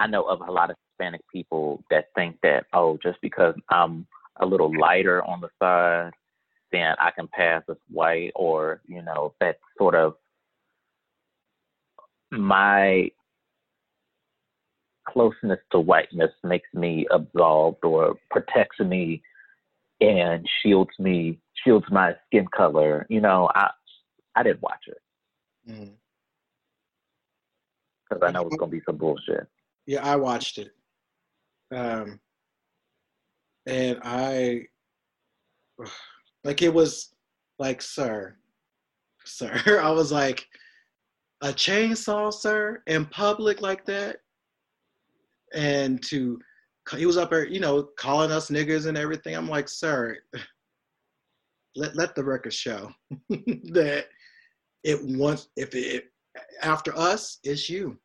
[0.00, 4.06] I know of a lot of Hispanic people that think that, oh, just because I'm
[4.40, 6.12] a little lighter on the side,
[6.72, 10.14] then I can pass as white, or you know, that sort of
[12.30, 13.10] my
[15.08, 19.22] closeness to whiteness makes me absolved or protects me
[20.00, 23.06] and shields me, shields my skin color.
[23.08, 23.70] You know, I
[24.36, 24.98] I didn't watch it
[25.66, 25.88] because
[28.12, 28.24] mm-hmm.
[28.24, 29.46] I know it's gonna be some bullshit.
[29.86, 30.72] Yeah, I watched it,
[31.74, 32.20] um,
[33.66, 34.66] and I
[36.42, 37.14] like it was
[37.58, 38.36] like, sir,
[39.24, 39.80] sir.
[39.82, 40.46] I was like,
[41.42, 44.18] a chainsaw, sir, in public like that,
[45.54, 46.40] and to
[46.96, 49.34] he was up there, you know, calling us niggers and everything.
[49.34, 50.18] I'm like, sir,
[51.76, 52.92] let let the record show
[53.28, 54.06] that
[54.84, 56.04] it wants if it
[56.62, 57.98] after us, it's you.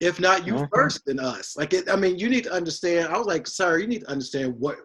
[0.00, 1.56] If not you first, then us.
[1.56, 3.08] Like it, I mean, you need to understand.
[3.08, 4.76] I was like, sir, you need to understand what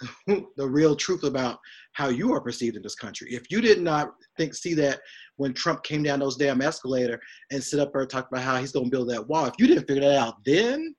[0.26, 1.58] the real truth about
[1.92, 3.32] how you are perceived in this country.
[3.32, 5.00] If you did not think see that
[5.36, 7.20] when Trump came down those damn escalator
[7.50, 9.66] and sit up there and talk about how he's gonna build that wall, if you
[9.66, 10.94] didn't figure that out then,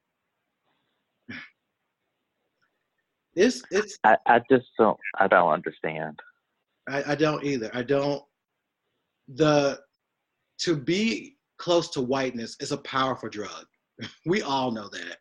[3.40, 6.20] it's it's I, I just don't I don't understand.
[6.88, 7.72] I, I don't either.
[7.74, 8.22] I don't
[9.28, 9.80] the
[10.60, 13.66] to be close to whiteness is a powerful drug.
[14.26, 15.18] we all know that.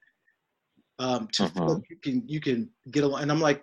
[1.00, 1.78] Um, to uh-huh.
[1.88, 3.62] you can you can get along, and I'm like,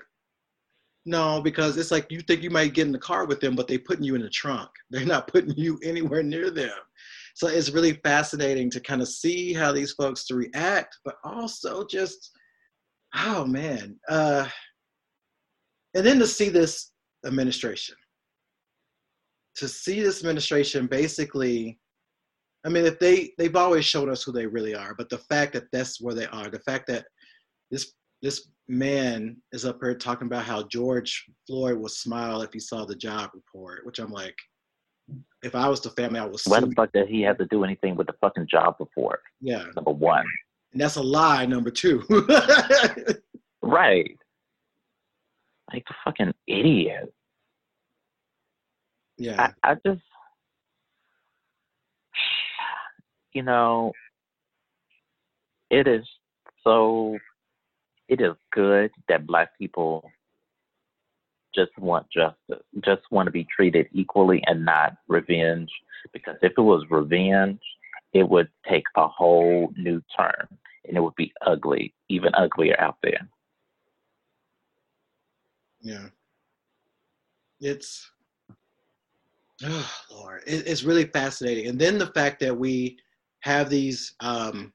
[1.06, 3.68] no, because it's like you think you might get in the car with them, but
[3.68, 4.70] they're putting you in the trunk.
[4.90, 6.78] They're not putting you anywhere near them.
[7.36, 11.86] So it's really fascinating to kind of see how these folks to react, but also
[11.86, 12.32] just,
[13.16, 14.48] oh man, uh,
[15.96, 16.92] and then to see this
[17.26, 17.96] administration,
[19.56, 21.80] to see this administration basically,
[22.66, 25.54] I mean, if they they've always shown us who they really are, but the fact
[25.54, 27.06] that that's where they are, the fact that
[27.72, 32.60] this this man is up here talking about how George Floyd would smile if he
[32.60, 34.36] saw the job report, which I'm like,
[35.44, 36.40] if I was the family, I would.
[36.46, 39.22] Why the fuck did he have to do anything with the fucking job report?
[39.42, 39.66] Yeah.
[39.76, 40.26] Number one.
[40.76, 41.46] And that's a lie.
[41.46, 42.04] Number two.
[43.62, 44.18] right.
[45.72, 47.14] Like a fucking idiot.
[49.18, 49.52] Yeah.
[49.64, 50.02] I, I just,
[53.32, 53.94] you know,
[55.70, 56.06] it is
[56.66, 57.18] so
[58.10, 60.12] it is good that black people
[61.56, 65.72] just want justice, just want to be treated equally and not revenge.
[66.12, 67.62] Because if it was revenge,
[68.12, 70.50] it would take a whole new turn
[70.88, 73.28] and it would be ugly, even uglier out there.
[75.82, 76.08] Yeah.
[77.60, 78.10] It's,
[79.64, 81.68] oh, Lord, it, it's really fascinating.
[81.68, 82.98] And then the fact that we
[83.42, 84.74] have these um,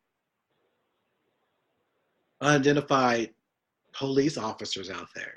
[2.41, 3.31] unidentified
[3.93, 5.35] police officers out there.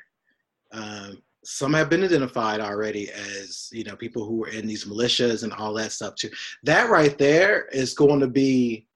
[0.71, 5.43] Um, some have been identified already as you know people who were in these militias
[5.43, 6.29] and all that stuff too.
[6.63, 8.87] That right there is going to be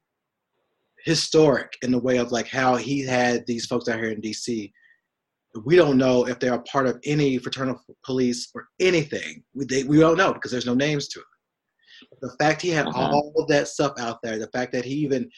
[1.05, 4.71] historic in the way of like how he had these folks out here in D.C.
[5.65, 9.43] We don't know if they're a part of any fraternal police or anything.
[9.53, 11.25] We, they, we don't know because there's no names to it.
[12.21, 13.09] The fact he had uh-huh.
[13.11, 15.29] all of that stuff out there, the fact that he even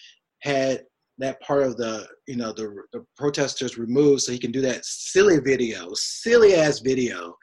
[0.41, 0.83] had
[1.19, 4.85] that part of the you know the, the protesters removed so he can do that
[4.85, 7.35] silly video silly ass video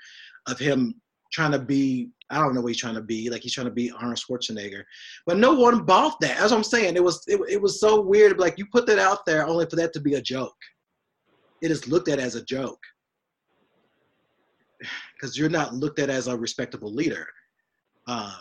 [0.48, 0.94] of him
[1.36, 3.72] trying to be I don't know what he's trying to be like he's trying to
[3.72, 4.82] be Arnold Schwarzenegger.
[5.26, 6.38] But no one bought that.
[6.38, 6.96] That's what I'm saying.
[6.96, 8.40] It was it, it was so weird.
[8.40, 10.56] Like you put that out there only for that to be a joke.
[11.62, 12.82] It is looked at as a joke.
[15.14, 17.26] Because you're not looked at as a respectable leader.
[18.06, 18.36] Uh,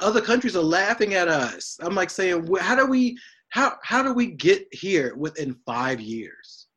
[0.00, 1.76] other countries are laughing at us.
[1.80, 6.68] I'm like saying how do we how how do we get here within five years?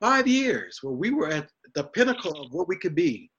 [0.00, 3.31] Five years where we were at the pinnacle of what we could be.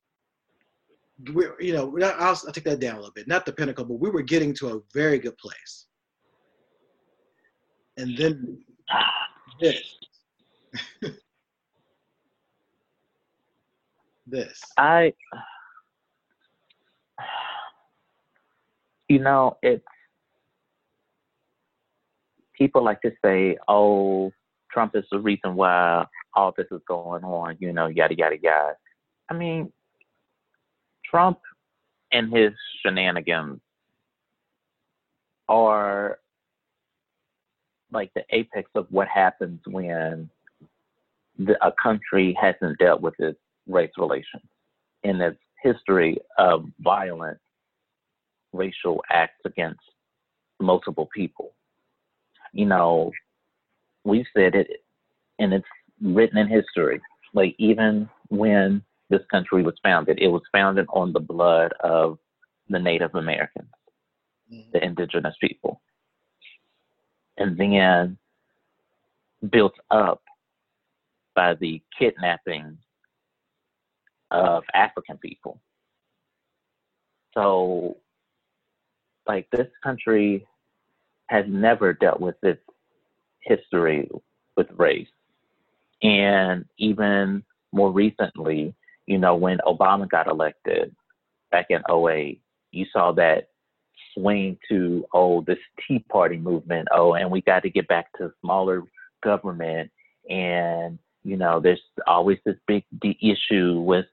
[1.31, 3.27] We're, you know, I'll, I'll take that down a little bit.
[3.27, 5.85] Not the pinnacle, but we were getting to a very good place.
[7.97, 8.63] And then
[9.61, 9.97] this.
[14.27, 14.59] this.
[14.77, 15.13] I,
[19.07, 19.85] you know, it's
[22.57, 24.31] people like to say, oh,
[24.71, 28.73] Trump is the reason why all this is going on, you know, yada, yada, yada.
[29.29, 29.71] I mean,
[31.13, 31.39] Trump
[32.11, 33.59] and his shenanigans
[35.47, 36.19] are
[37.91, 40.29] like the apex of what happens when
[41.37, 44.43] the, a country hasn't dealt with its race relations
[45.03, 47.37] in its history of violent
[48.51, 49.81] racial acts against
[50.59, 51.53] multiple people
[52.53, 53.11] you know,
[54.05, 54.67] we've said it,
[55.39, 55.65] and it's
[56.01, 57.01] written in history.
[57.33, 62.17] Like even when this country was founded, it was founded on the blood of
[62.69, 63.69] the Native Americans,
[64.51, 64.69] mm-hmm.
[64.71, 65.81] the indigenous people,
[67.37, 68.17] and then
[69.51, 70.21] built up
[71.35, 72.77] by the kidnapping
[74.31, 75.59] of African people.
[77.33, 77.97] So,
[79.27, 80.45] like this country
[81.27, 82.61] has never dealt with its
[83.41, 84.09] history
[84.55, 85.07] with race.
[86.01, 90.95] And even more recently, you know, when Obama got elected
[91.51, 93.49] back in 08, you saw that
[94.13, 98.31] swing to, oh, this Tea Party movement, oh, and we got to get back to
[98.41, 98.83] smaller
[99.23, 99.91] government.
[100.29, 104.05] And, you know, there's always this big issue with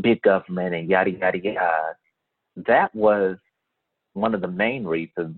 [0.00, 1.96] big government and yada, yada, yada.
[2.66, 3.36] That was
[4.12, 5.36] one of the main reasons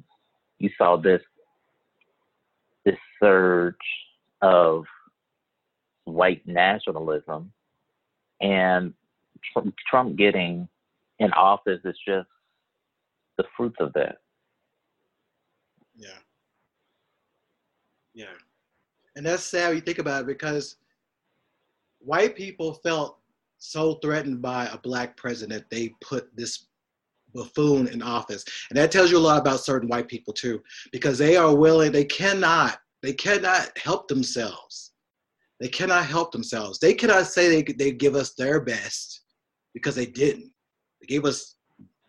[0.58, 1.22] you saw this
[2.84, 3.74] this surge
[4.40, 4.84] of
[6.04, 7.52] white nationalism
[8.40, 8.92] and
[9.88, 10.68] Trump getting
[11.18, 12.28] in office is just
[13.36, 14.18] the fruits of that.
[15.96, 16.18] Yeah.
[18.14, 18.26] Yeah.
[19.16, 20.76] And that's sad when you think about it because
[21.98, 23.18] white people felt
[23.58, 26.66] so threatened by a black president they put this
[27.34, 28.44] buffoon in office.
[28.70, 31.92] And that tells you a lot about certain white people too, because they are willing,
[31.92, 34.87] they cannot, they cannot help themselves.
[35.60, 36.78] They cannot help themselves.
[36.78, 39.22] They cannot say they, they give us their best
[39.74, 40.50] because they didn't.
[41.00, 41.56] They gave us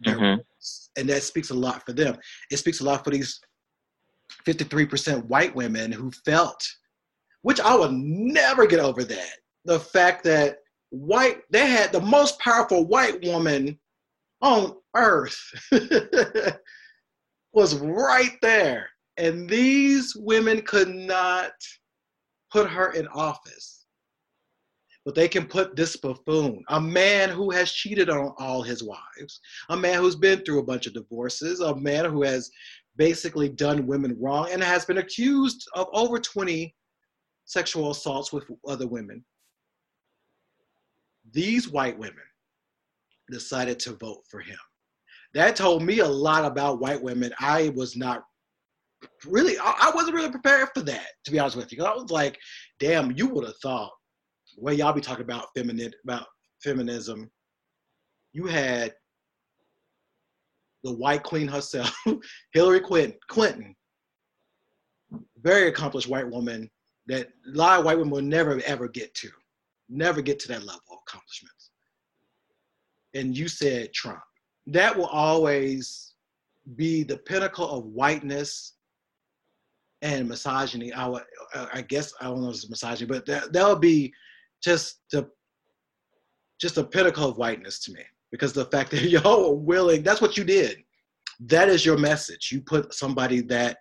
[0.05, 0.41] mm-hmm.
[0.97, 2.17] and that speaks a lot for them.
[2.51, 3.39] It speaks a lot for these
[4.45, 6.63] 53% white women who felt,
[7.41, 9.33] which I will never get over that.
[9.65, 10.57] The fact that
[10.89, 13.79] white, they had the most powerful white woman
[14.41, 15.37] on earth
[17.53, 18.89] was right there.
[19.17, 21.51] And these women could not
[22.51, 23.85] put her in office.
[25.05, 29.39] But they can put this buffoon, a man who has cheated on all his wives,
[29.69, 32.51] a man who's been through a bunch of divorces, a man who has
[32.97, 36.75] basically done women wrong and has been accused of over 20
[37.45, 39.23] sexual assaults with other women.
[41.31, 42.15] These white women
[43.31, 44.57] decided to vote for him.
[45.33, 47.31] That told me a lot about white women.
[47.39, 48.23] I was not
[49.25, 51.83] really, I wasn't really prepared for that, to be honest with you.
[51.83, 52.37] I was like,
[52.79, 53.91] damn, you would have thought,
[54.57, 56.25] well, y'all be talking about feminine, about
[56.63, 57.29] feminism.
[58.33, 58.93] You had
[60.83, 61.95] the white queen herself,
[62.53, 63.75] Hillary Clinton, Clinton,
[65.41, 66.69] very accomplished white woman
[67.07, 69.29] that a lot of white women will never ever get to,
[69.89, 71.71] never get to that level of accomplishments.
[73.13, 74.21] and you said Trump.
[74.67, 76.13] That will always
[76.75, 78.73] be the pinnacle of whiteness
[80.01, 80.93] and misogyny.
[80.93, 81.23] I, would,
[81.53, 84.13] uh, I guess I don't know if it's misogyny, but that that would be
[84.63, 85.29] just the
[86.59, 90.21] just a pinnacle of whiteness to me because the fact that y'all were willing, that's
[90.21, 90.77] what you did.
[91.41, 92.49] That is your message.
[92.51, 93.77] You put somebody that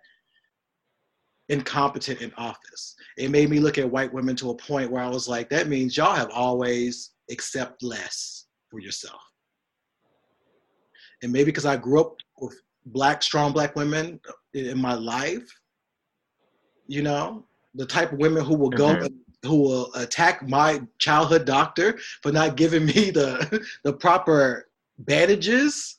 [1.49, 2.95] incompetent in office.
[3.17, 5.67] It made me look at white women to a point where I was like, that
[5.67, 9.19] means y'all have always accept less for yourself.
[11.21, 12.55] And maybe because I grew up with
[12.85, 14.21] black, strong black women
[14.53, 15.49] in my life,
[16.89, 19.47] you know, the type of women who will go mm-hmm.
[19.47, 24.67] who will attack my childhood doctor for not giving me the the proper
[24.99, 25.95] bandages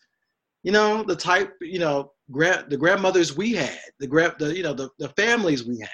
[0.62, 4.62] you know the type you know grand the grandmothers we had the grand the you
[4.62, 5.88] know the, the families we had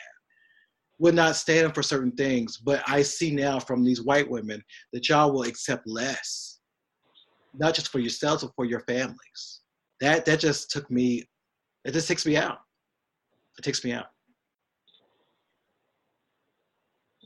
[0.98, 2.56] would not stand for certain things.
[2.56, 4.62] But i see now from these white women
[4.94, 6.58] that y'all will accept less
[7.54, 9.60] not just for yourselves but for your families.
[10.00, 11.24] That that just took me
[11.84, 12.58] it just takes me out.
[13.58, 14.06] It takes me out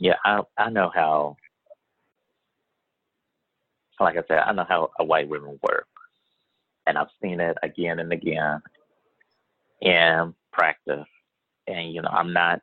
[0.01, 1.37] yeah i i know how
[4.01, 5.87] like i said i know how a white women work
[6.87, 8.61] and I've seen it again and again
[9.81, 11.07] in practice.
[11.69, 12.61] And you know, I'm not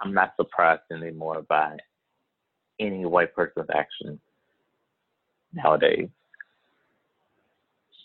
[0.00, 1.76] I'm not surprised anymore by
[2.80, 4.20] any white person's actions
[5.52, 6.08] nowadays.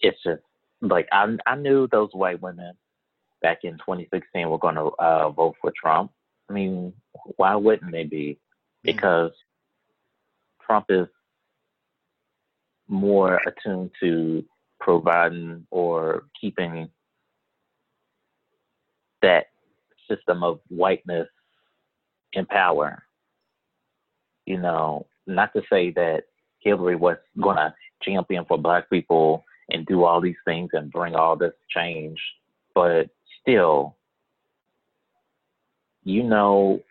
[0.01, 0.41] It's just
[0.82, 2.74] like I I knew those white women
[3.42, 6.12] back in 2016 were going to uh, vote for Trump.
[6.50, 6.94] I mean,
[7.36, 8.40] why wouldn't they be?
[8.86, 8.96] Mm-hmm.
[8.96, 9.32] Because
[10.66, 11.08] Trump is
[12.88, 14.44] more attuned to
[14.80, 16.90] providing or keeping
[19.22, 19.48] that
[20.10, 21.28] system of whiteness
[22.34, 23.04] in power.
[24.46, 26.24] You know, not to say that
[26.60, 31.16] Hillary was going to champion for black people and do all these things and bring
[31.16, 32.18] all this change,
[32.74, 33.10] but
[33.48, 33.95] still,
[36.04, 36.82] you know,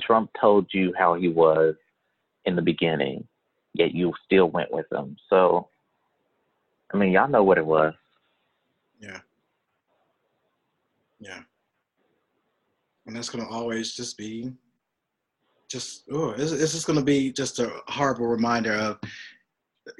[0.00, 1.74] Trump told you how he was
[2.44, 3.26] in the beginning
[3.74, 5.16] yet you still went with him.
[5.28, 5.68] So,
[6.92, 7.94] I mean, y'all know what it was.
[9.00, 9.20] Yeah.
[11.20, 11.40] Yeah.
[13.06, 14.50] And that's going to always just be
[15.68, 18.98] just, oh, it's, it's just going to be just a horrible reminder of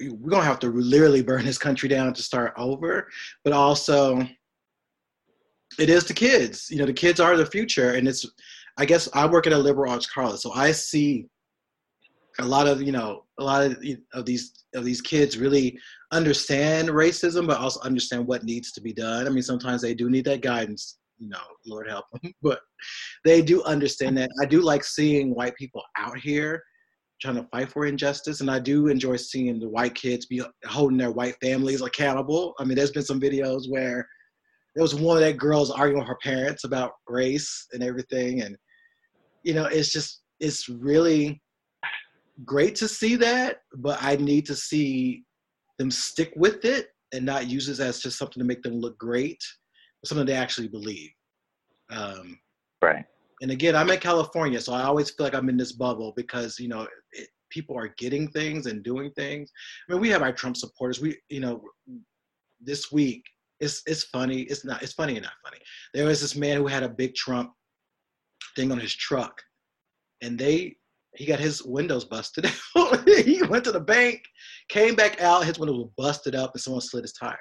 [0.00, 3.08] we're going to have to literally burn this country down to start over.
[3.44, 4.26] But also,
[5.78, 6.68] it is the kids.
[6.70, 7.94] You know, the kids are the future.
[7.94, 8.26] And it's,
[8.78, 11.26] I guess I work at a liberal arts college, so I see
[12.38, 13.76] a lot of you know a lot of,
[14.14, 15.78] of these of these kids really
[16.12, 20.08] understand racism but also understand what needs to be done i mean sometimes they do
[20.08, 22.30] need that guidance you know lord help them mm-hmm.
[22.42, 22.60] but
[23.24, 26.62] they do understand that i do like seeing white people out here
[27.20, 30.98] trying to fight for injustice and i do enjoy seeing the white kids be holding
[30.98, 34.06] their white families accountable i mean there's been some videos where
[34.74, 38.56] there was one of that girls arguing with her parents about race and everything and
[39.42, 41.40] you know it's just it's really
[42.44, 45.24] great to see that, but I need to see
[45.78, 48.98] them stick with it and not use it as just something to make them look
[48.98, 49.42] great,
[50.00, 51.10] but something they actually believe.
[51.90, 52.38] Um,
[52.82, 53.04] right.
[53.42, 56.58] And again, I'm in California, so I always feel like I'm in this bubble because
[56.58, 59.50] you know it, people are getting things and doing things.
[59.88, 61.00] I mean, we have our Trump supporters.
[61.00, 61.62] We, you know,
[62.60, 63.24] this week
[63.60, 64.42] it's it's funny.
[64.42, 64.82] It's not.
[64.82, 65.58] It's funny and not funny.
[65.94, 67.52] There was this man who had a big Trump
[68.56, 69.40] thing on his truck,
[70.22, 70.76] and they
[71.16, 72.46] he got his windows busted
[73.24, 74.22] he went to the bank,
[74.68, 77.36] came back out, his windows were busted up, and someone slid his tire.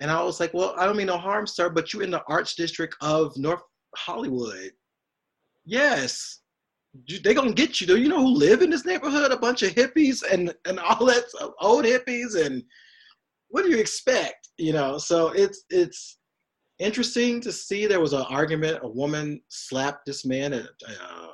[0.00, 2.22] And I was like, well, I don't mean no harm, sir, but you're in the
[2.28, 3.62] arts district of North
[3.96, 4.70] Hollywood.
[5.64, 6.40] Yes.
[7.22, 7.86] They're gonna get you.
[7.86, 9.30] Do you know who live in this neighborhood?
[9.30, 11.24] A bunch of hippies and and all that
[11.60, 12.62] old hippies and
[13.48, 14.48] what do you expect?
[14.58, 16.18] You know, so it's it's
[16.78, 18.80] interesting to see there was an argument.
[18.82, 21.28] A woman slapped this man at uh,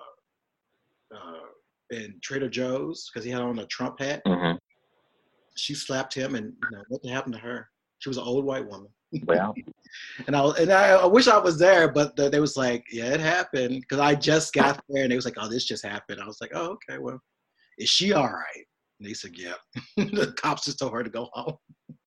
[1.15, 1.47] uh,
[1.91, 4.23] in Trader Joe's because he had on a Trump hat.
[4.27, 4.57] Mm-hmm.
[5.57, 7.69] She slapped him, and you know what happened to her?
[7.99, 8.89] She was an old white woman.
[9.27, 9.55] Well,
[10.27, 13.13] and I and I, I, wish I was there, but the, they was like, yeah,
[13.13, 16.21] it happened because I just got there, and they was like, oh, this just happened.
[16.21, 17.21] I was like, oh, okay, well,
[17.79, 18.67] is she all right?
[19.03, 19.55] And they said, yeah.
[19.97, 21.57] the cops just told her to go home.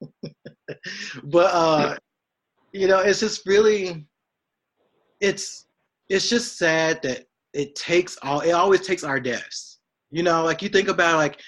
[1.26, 1.98] but uh,
[2.72, 4.08] you know, it's just really,
[5.20, 5.68] it's
[6.08, 9.80] it's just sad that it takes all it always takes our deaths
[10.12, 11.40] you know like you think about like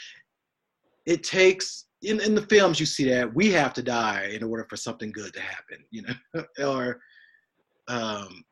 [1.05, 4.65] it takes in, in the films you see that we have to die in order
[4.69, 6.99] for something good to happen you know or
[7.87, 8.43] um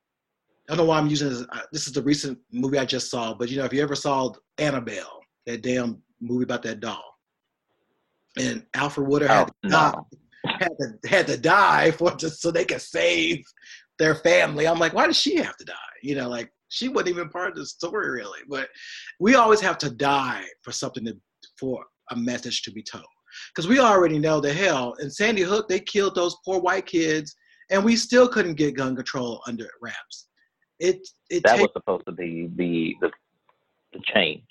[0.67, 1.45] I don't know why I'm using this.
[1.51, 3.93] Uh, this is the recent movie I just saw, but you know, if you ever
[3.93, 7.03] saw Annabelle, that damn movie about that doll,
[8.37, 9.69] and Alfre Woodard had, oh, to, no.
[9.69, 13.43] die, had to had to die for just so they could save
[13.97, 14.67] their family.
[14.67, 15.73] I'm like, why does she have to die?
[16.03, 18.39] You know, like she wasn't even part of the story really.
[18.49, 18.67] But
[19.19, 21.15] we always have to die for something to
[21.59, 23.05] for a message to be told.
[23.53, 27.35] Because we already know the hell in Sandy Hook they killed those poor white kids
[27.71, 30.27] and we still couldn't get gun control under wraps.
[30.79, 30.99] It
[31.29, 33.11] it That take- was supposed to be the the,
[33.93, 34.43] the change.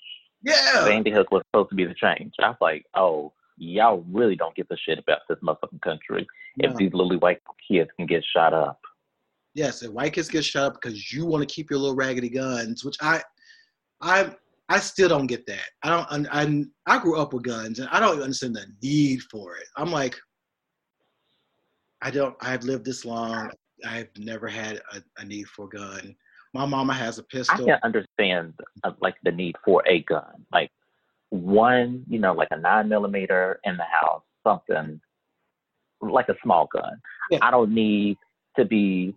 [0.45, 2.33] Yeah Sandy Hook was supposed to be the change.
[2.39, 6.27] I was like, oh, y'all really don't give a shit about this motherfucking country
[6.57, 8.79] if these little white kids can get shot up.
[9.53, 12.29] yes, and white kids get shot up because you want to keep your little raggedy
[12.29, 13.21] guns, which I
[14.01, 14.31] I
[14.69, 15.65] I still don't get that.
[15.83, 19.55] I don't I I grew up with guns and I don't understand the need for
[19.57, 19.67] it.
[19.77, 20.15] I'm like
[22.01, 23.51] I don't I've lived this long.
[23.85, 26.15] I've never had a, a need for a gun.
[26.55, 27.53] My mama has a pistol.
[27.53, 28.53] I can't understand
[28.85, 30.71] uh, like the need for a gun, like
[31.27, 35.01] one, you know, like a nine millimeter in the house, something
[35.99, 36.93] like a small gun.
[37.29, 37.39] Yeah.
[37.41, 38.15] I don't need
[38.57, 39.13] to be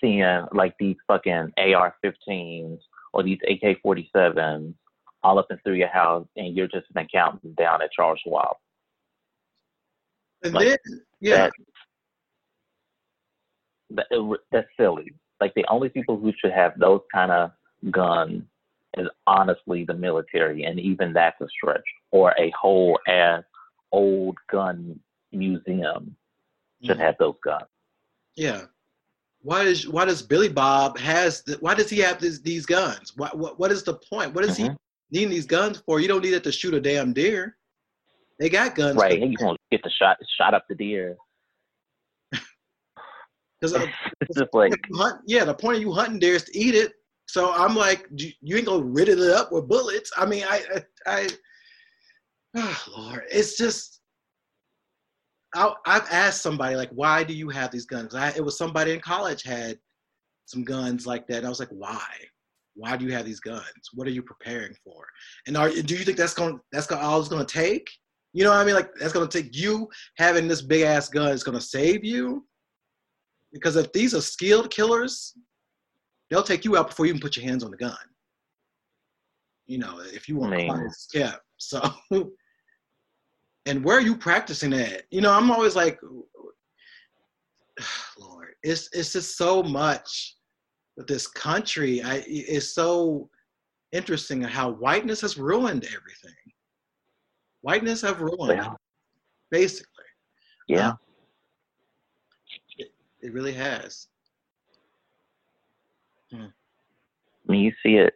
[0.00, 2.78] seeing like these fucking AR-15s
[3.12, 4.72] or these AK-47s
[5.22, 8.56] all up and through your house, and you're just an accountant down at Charles Schwab.
[10.42, 11.50] And like then yeah,
[13.90, 15.12] That, that that's silly.
[15.40, 17.50] Like the only people who should have those kind of
[17.90, 18.42] guns
[18.98, 21.84] is honestly the military, and even that's a stretch.
[22.10, 23.42] Or a whole ass
[23.92, 24.98] old gun
[25.32, 26.16] museum
[26.82, 27.00] should Mhm.
[27.00, 27.64] have those guns.
[28.36, 28.66] yeah.
[29.42, 33.16] Why does why does Billy Bob has the, why does he have this, these guns?
[33.16, 34.34] What, what what is the point?
[34.34, 34.76] What is he Mhm.
[35.10, 35.98] needing these guns for?
[35.98, 37.56] You don't need it to shoot a damn deer.
[38.38, 38.96] They got guns.
[38.96, 39.18] Right?
[39.18, 41.16] You gonna get the shot shot up the deer.
[43.60, 43.86] Because uh,
[44.20, 46.92] it's just like hunt, yeah, the point of you hunting deer is to eat it.
[47.26, 50.10] So I'm like, you ain't gonna rid it up with bullets.
[50.16, 50.62] I mean, I,
[51.06, 51.28] I, I
[52.56, 53.98] oh, Lord, it's just.
[55.54, 58.14] I, I've asked somebody like, why do you have these guns?
[58.14, 59.78] I, it was somebody in college had
[60.46, 61.38] some guns like that.
[61.38, 62.04] And I was like, why?
[62.74, 63.64] Why do you have these guns?
[63.94, 65.06] What are you preparing for?
[65.46, 67.88] And are do you think that's going that's gonna, all it's to take?
[68.32, 68.74] You know what I mean?
[68.74, 69.88] Like that's to take you
[70.18, 72.46] having this big ass gun is to save you?
[73.52, 75.34] Because if these are skilled killers,
[76.30, 77.96] they'll take you out before you even put your hands on the gun.
[79.66, 81.34] You know, if you want to, yeah.
[81.58, 81.80] So,
[83.66, 85.02] and where are you practicing at?
[85.10, 85.98] You know, I'm always like,
[88.18, 90.36] Lord, it's it's just so much
[90.96, 92.02] with this country.
[92.02, 93.28] I it's so
[93.92, 96.34] interesting how whiteness has ruined everything.
[97.62, 98.76] Whiteness have ruined, well,
[99.50, 99.86] basically.
[100.68, 100.90] yeah.
[100.90, 100.98] Um,
[103.22, 104.06] It really has.
[107.48, 108.14] I mean, you see it.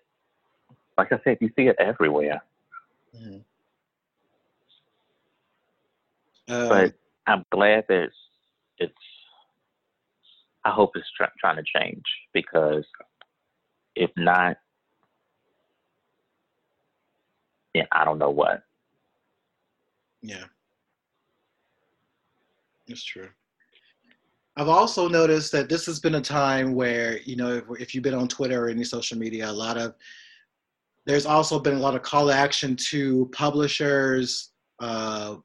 [0.96, 2.42] Like I said, you see it everywhere.
[3.14, 3.44] Mhm.
[6.48, 6.94] Um, but
[7.26, 8.16] I'm glad that it's,
[8.78, 8.94] it's
[10.64, 12.84] I hope it's try, trying to change because
[13.96, 14.57] if not,
[17.74, 18.62] yeah, I don't know what.
[20.22, 20.44] Yeah.
[22.86, 23.30] It's true.
[24.57, 28.05] I've also noticed that this has been a time where, you know, if, if you've
[28.05, 29.94] been on Twitter or any social media, a lot of,
[31.07, 35.36] there's also been a lot of call to action to publishers, uh,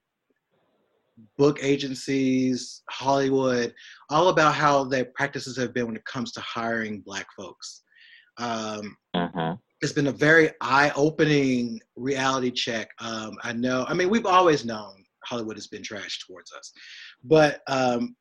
[1.38, 3.74] book agencies, Hollywood,
[4.10, 7.84] all about how their practices have been when it comes to hiring Black folks.
[8.38, 12.90] Um, hmm it's been a very eye-opening reality check.
[13.00, 13.86] Um, I know.
[13.88, 16.72] I mean, we've always known Hollywood has been trash towards us,
[17.24, 18.16] but um,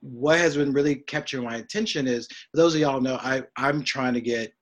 [0.00, 3.82] what has been really capturing my attention is, for those of y'all know, I I'm
[3.82, 4.52] trying to get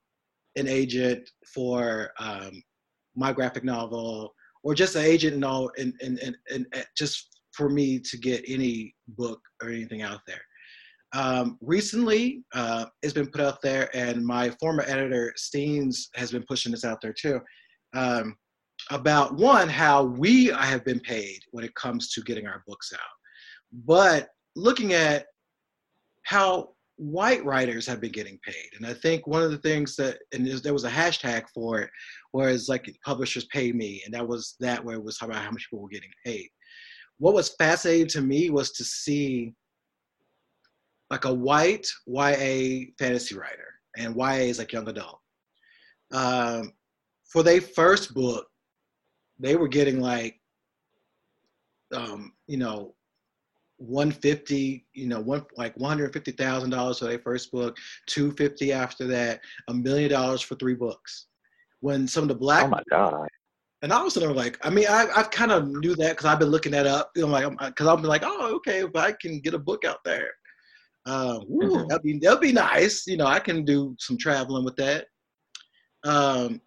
[0.56, 2.62] an agent for um,
[3.14, 6.66] my graphic novel, or just an agent and all, and and, and and
[6.96, 10.40] just for me to get any book or anything out there.
[11.14, 16.44] Um, recently uh, it's been put out there and my former editor steens has been
[16.46, 17.40] pushing this out there too
[17.94, 18.36] um,
[18.90, 23.00] about one how we have been paid when it comes to getting our books out.
[23.72, 24.28] But
[24.58, 25.26] looking at
[26.24, 30.18] how white writers have been getting paid and i think one of the things that
[30.32, 31.90] and there was a hashtag for it
[32.32, 35.68] whereas like publishers pay me and that was that where it was about how much
[35.70, 36.48] people were getting paid
[37.18, 39.54] what was fascinating to me was to see
[41.10, 45.20] like a white YA fantasy writer, and YA is like young adult.
[46.12, 46.72] Um,
[47.24, 48.46] for their first book,
[49.38, 50.40] they were getting like,
[51.94, 52.94] um, you know,
[53.78, 57.76] 150, you know, one like 150 thousand dollars for their first book,
[58.06, 61.26] 250 after that, a million dollars for three books.
[61.80, 63.28] When some of the black Oh my god.
[63.82, 66.26] and I was sort of like, I mean, I I kind of knew that because
[66.26, 67.10] I've been looking that up.
[67.14, 70.02] You know, like because I'm like, oh, okay, if I can get a book out
[70.04, 70.30] there,
[71.06, 71.88] uh, woo, Mhm.
[71.88, 73.06] that'd be that'd be nice.
[73.06, 75.06] You know, I can do some traveling with that.
[76.04, 76.60] Um,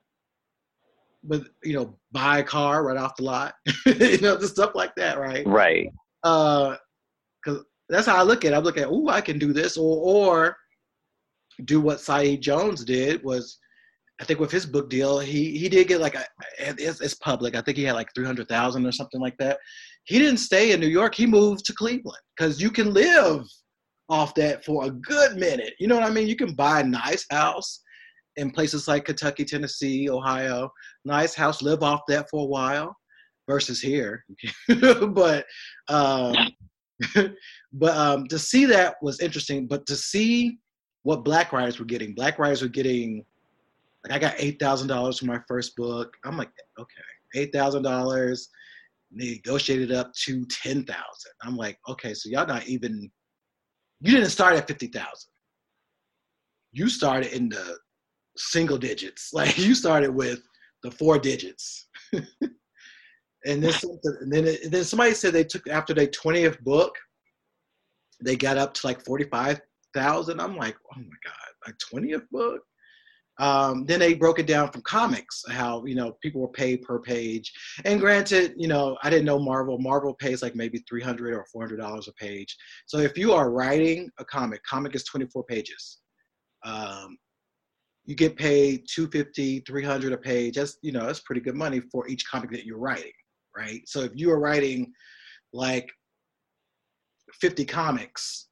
[1.23, 3.53] but you know, buy a car right off the lot.
[3.85, 5.45] you know, just stuff like that, right?
[5.45, 5.89] Right.
[6.23, 6.77] Uh,
[7.91, 8.55] that's how I look at it.
[8.55, 10.57] I look at, oh, I can do this, or or
[11.65, 13.59] do what Saeed Jones did was,
[14.19, 16.25] I think with his book deal, he he did get like a
[16.59, 17.55] it's, it's public.
[17.55, 19.59] I think he had like three hundred thousand or something like that.
[20.05, 21.15] He didn't stay in New York.
[21.15, 23.45] He moved to Cleveland because you can live
[24.09, 25.73] off that for a good minute.
[25.79, 26.27] You know what I mean?
[26.27, 27.81] You can buy a nice house
[28.37, 30.69] in places like Kentucky, Tennessee, Ohio.
[31.05, 32.95] Nice house, live off that for a while
[33.47, 34.23] versus here.
[35.09, 35.45] but
[35.87, 36.35] um,
[37.73, 39.67] but um, to see that was interesting.
[39.67, 40.59] But to see
[41.03, 43.25] what black writers were getting, black writers were getting
[44.03, 46.15] like I got eight thousand dollars for my first book.
[46.25, 47.01] I'm like, okay,
[47.35, 48.49] eight thousand dollars.
[49.13, 51.31] Negotiated up to ten thousand.
[51.43, 53.11] I'm like, okay, so y'all not even.
[53.99, 55.31] You didn't start at fifty thousand.
[56.71, 57.77] You started in the
[58.37, 59.31] single digits.
[59.33, 60.41] Like you started with
[60.83, 61.87] the four digits.
[63.45, 66.95] and this and then it, then somebody said they took after their 20th book
[68.23, 72.61] they got up to like 45,000 I'm like oh my god like 20th book?
[73.39, 76.99] Um, then they broke it down from comics how you know people were paid per
[76.99, 77.51] page.
[77.85, 79.79] And granted you know i didn't know marvel.
[79.79, 82.55] Marvel pays like maybe 300 or 400 dollars a page.
[82.85, 85.99] So if you are writing a comic comic is 24 pages.
[86.63, 87.17] Um,
[88.05, 90.55] you get paid 250 300 a page.
[90.55, 93.11] That's you know that's pretty good money for each comic that you're writing
[93.55, 94.91] right so if you are writing
[95.53, 95.89] like
[97.33, 98.47] 50 comics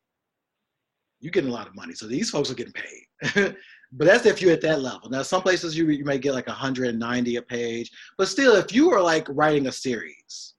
[1.20, 3.56] you're getting a lot of money so these folks are getting paid
[3.92, 6.48] but that's if you're at that level now some places you, you may get like
[6.48, 10.56] 190 a page but still if you are like writing a series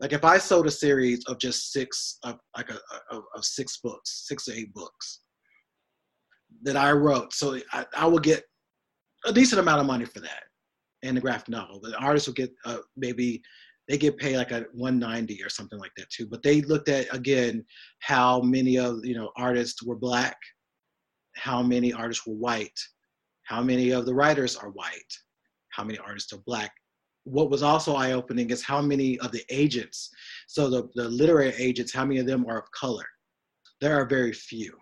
[0.00, 2.78] like if i sold a series of just six of like a,
[3.10, 5.20] of, of six books six to eight books
[6.62, 7.32] that I wrote.
[7.32, 8.44] So I, I will get
[9.24, 10.44] a decent amount of money for that
[11.02, 11.80] and the graphic novel.
[11.80, 13.42] The artist will get uh, maybe
[13.88, 16.26] they get paid like a 190 or something like that too.
[16.26, 17.64] But they looked at again
[18.00, 20.36] how many of you know artists were black,
[21.36, 22.78] how many artists were white,
[23.44, 25.12] how many of the writers are white,
[25.70, 26.72] how many artists are black.
[27.24, 30.10] What was also eye-opening is how many of the agents,
[30.46, 33.04] so the, the literary agents, how many of them are of color.
[33.80, 34.72] There are very few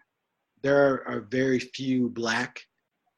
[0.64, 2.58] there are very few black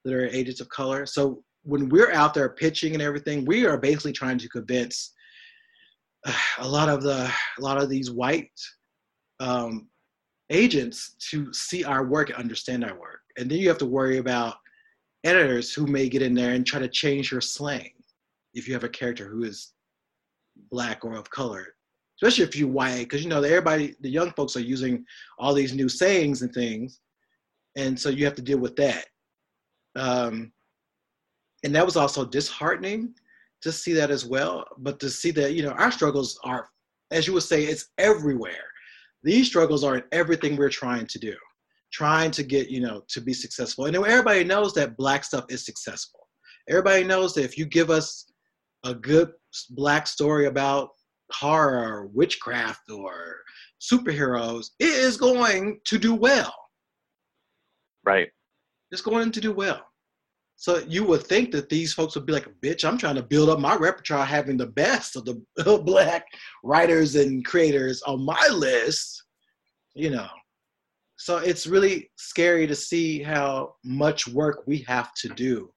[0.04, 1.06] literary agents of color.
[1.06, 5.12] So when we're out there pitching and everything, we are basically trying to convince
[6.58, 8.50] a lot of the a lot of these white
[9.40, 9.88] um,
[10.50, 13.20] agents to see our work and understand our work.
[13.38, 14.56] And then you have to worry about
[15.24, 17.90] editors who may get in there and try to change your slang
[18.54, 19.72] if you have a character who is
[20.70, 21.74] black or of color
[22.16, 25.04] especially if you white because you know everybody the young folks are using
[25.38, 27.00] all these new sayings and things
[27.76, 29.06] and so you have to deal with that.
[29.94, 30.52] Um,
[31.62, 33.14] and that was also disheartening
[33.62, 34.64] to see that as well.
[34.78, 36.68] But to see that you know our struggles are,
[37.10, 38.64] as you would say, it's everywhere.
[39.22, 41.34] These struggles are in everything we're trying to do,
[41.92, 43.86] trying to get you know to be successful.
[43.86, 46.20] And everybody knows that black stuff is successful.
[46.68, 48.30] Everybody knows that if you give us
[48.84, 49.30] a good
[49.70, 50.90] black story about
[51.32, 53.36] horror, or witchcraft, or
[53.80, 56.54] superheroes, it is going to do well
[58.06, 58.28] Right.
[58.92, 59.84] It's going to do well.
[60.58, 63.50] So you would think that these folks would be like, bitch, I'm trying to build
[63.50, 66.26] up my repertoire having the best of the black
[66.64, 69.22] writers and creators on my list,
[69.94, 70.28] you know.
[71.18, 75.70] So it's really scary to see how much work we have to do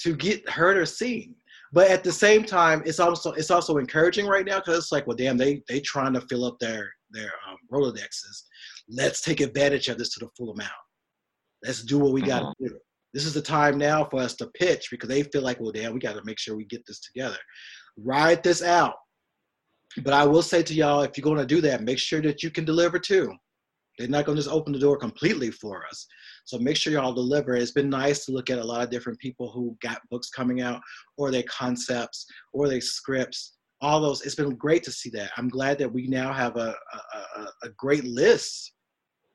[0.00, 1.34] to get heard or seen.
[1.72, 5.06] But at the same time, it's also it's also encouraging right now because it's like,
[5.06, 8.44] well, damn, they they trying to fill up their their um, rolodexes.
[8.88, 10.70] Let's take advantage of this to the full amount.
[11.64, 12.54] Let's do what we got to uh-huh.
[12.60, 12.78] do.
[13.16, 15.94] This is the time now for us to pitch because they feel like, well, damn,
[15.94, 17.38] we got to make sure we get this together.
[17.96, 18.92] Ride this out.
[20.04, 22.42] But I will say to y'all, if you're going to do that, make sure that
[22.42, 23.32] you can deliver too.
[23.98, 26.06] They're not going to just open the door completely for us.
[26.44, 27.56] So make sure y'all deliver.
[27.56, 30.60] It's been nice to look at a lot of different people who got books coming
[30.60, 30.82] out,
[31.16, 33.56] or their concepts, or their scripts.
[33.80, 34.26] All those.
[34.26, 35.30] It's been great to see that.
[35.38, 38.74] I'm glad that we now have a a, a, great list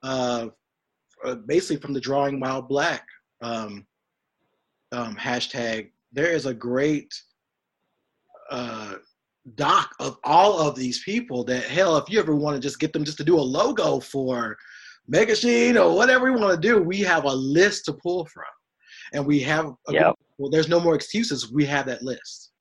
[0.03, 0.51] of
[1.25, 3.03] uh, basically from the drawing While black
[3.41, 3.85] um,
[4.91, 7.13] um, hashtag there is a great
[8.49, 8.95] uh,
[9.55, 12.93] doc of all of these people that hell if you ever want to just get
[12.93, 14.57] them just to do a logo for
[15.11, 18.43] Megashine or whatever we want to do we have a list to pull from.
[19.13, 20.15] And we have yep.
[20.37, 21.51] well there's no more excuses.
[21.51, 22.51] We have that list.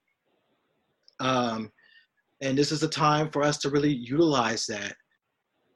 [1.20, 1.70] Um,
[2.41, 4.95] and this is a time for us to really utilize that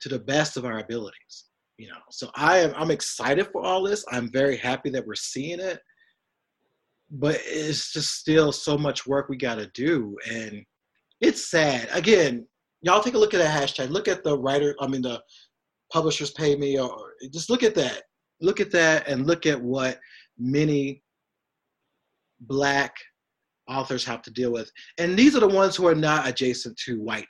[0.00, 1.43] to the best of our abilities
[1.78, 5.14] you know so i am i'm excited for all this i'm very happy that we're
[5.14, 5.80] seeing it
[7.10, 10.64] but it's just still so much work we got to do and
[11.20, 12.46] it's sad again
[12.84, 13.90] y'all take a look at that hashtag.
[13.90, 14.76] Look at the writer.
[14.78, 15.20] I mean, the
[15.92, 18.02] publishers pay me, or just look at that.
[18.40, 19.98] Look at that, and look at what
[20.38, 21.02] many
[22.40, 22.94] black
[23.68, 24.70] authors have to deal with.
[24.98, 27.28] And these are the ones who are not adjacent to whiteness.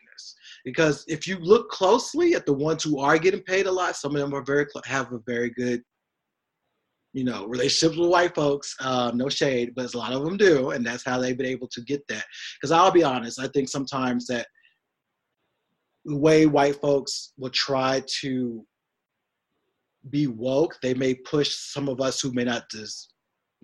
[0.64, 4.14] Because if you look closely at the ones who are getting paid a lot, some
[4.14, 5.82] of them are very have a very good,
[7.12, 8.74] you know, relationships with white folks.
[8.80, 11.68] Um, no shade, but a lot of them do, and that's how they've been able
[11.68, 12.24] to get that.
[12.56, 14.46] Because I'll be honest, I think sometimes that
[16.06, 18.66] the way white folks will try to
[20.10, 22.86] be woke, they may push some of us who may not des-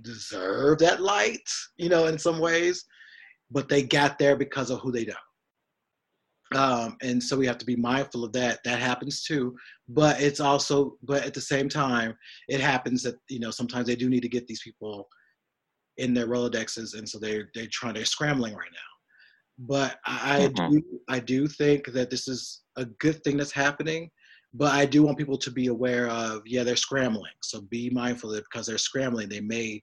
[0.03, 2.85] deserve that light, you know, in some ways,
[3.51, 5.15] but they got there because of who they know.
[6.55, 8.59] Um, and so we have to be mindful of that.
[8.65, 9.57] That happens too,
[9.89, 12.15] but it's also, but at the same time,
[12.49, 15.07] it happens that you know sometimes they do need to get these people
[15.99, 18.91] in their rolodexes, and so they're they're trying they're scrambling right now
[19.61, 20.73] but I, mm-hmm.
[20.73, 24.11] do I do think that this is a good thing that's happening.
[24.53, 28.31] But I do want people to be aware of yeah they're scrambling, so be mindful
[28.31, 29.83] that because they're scrambling, they may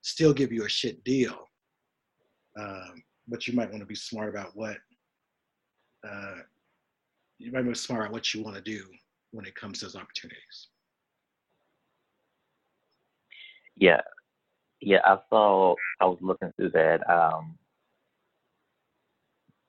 [0.00, 1.38] still give you a shit deal.
[2.58, 4.78] Um, but you might want to be smart about what
[6.06, 6.36] uh,
[7.38, 8.84] you might be smart about what you want to do
[9.32, 10.68] when it comes to those opportunities.
[13.76, 14.00] Yeah,
[14.80, 15.74] yeah, I saw.
[16.00, 17.08] I was looking through that.
[17.08, 17.58] Um,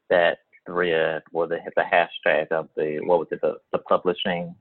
[0.09, 4.55] that thread or the the hashtag of the what was it the, the publishing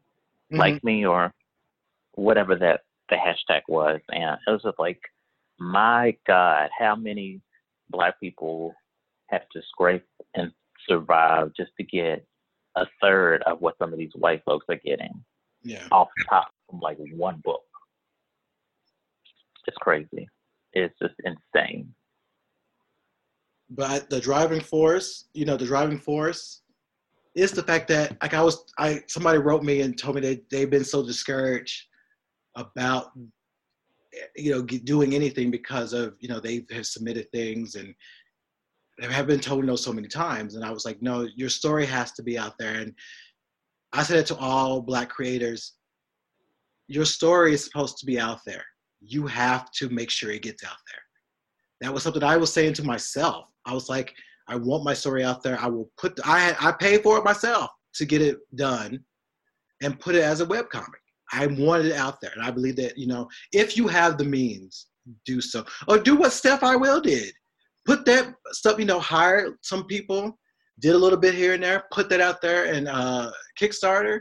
[0.53, 0.57] mm-hmm.
[0.57, 1.33] like me or
[2.15, 5.01] whatever that the hashtag was and it was just like
[5.59, 7.41] my god how many
[7.91, 8.75] black people
[9.29, 10.05] have to scrape
[10.35, 10.53] and
[10.89, 12.27] survive just to get
[12.77, 15.25] a third of what some of these white folks are getting
[15.63, 15.87] yeah.
[15.91, 17.63] off top from like one book.
[19.67, 20.29] It's crazy.
[20.73, 21.93] It's just insane.
[23.71, 26.63] But the driving force, you know, the driving force
[27.35, 30.49] is the fact that like I was I somebody wrote me and told me that
[30.51, 31.87] they've been so discouraged
[32.57, 33.13] about
[34.15, 37.95] eh, you know doing anything because of you know they have submitted things and
[39.01, 42.13] have been told no so many times and I was like no your story has
[42.13, 42.93] to be out there and
[43.93, 45.75] I said it to all black creators
[46.89, 48.65] your story is supposed to be out there
[49.01, 51.03] you have to make sure it gets out there
[51.81, 54.15] that was something I was saying to myself I was like,
[54.49, 55.59] I want my story out there.
[55.61, 58.99] I will put, the, I, I pay for it myself to get it done
[59.83, 61.01] and put it as a web comic.
[61.33, 62.33] I wanted it out there.
[62.35, 64.87] And I believe that, you know, if you have the means,
[65.27, 65.65] do so.
[65.87, 67.33] Or do what Steph I Will did.
[67.89, 70.39] Put that stuff, you know, hire some people,
[70.79, 74.21] did a little bit here and there, put that out there and uh, Kickstarter.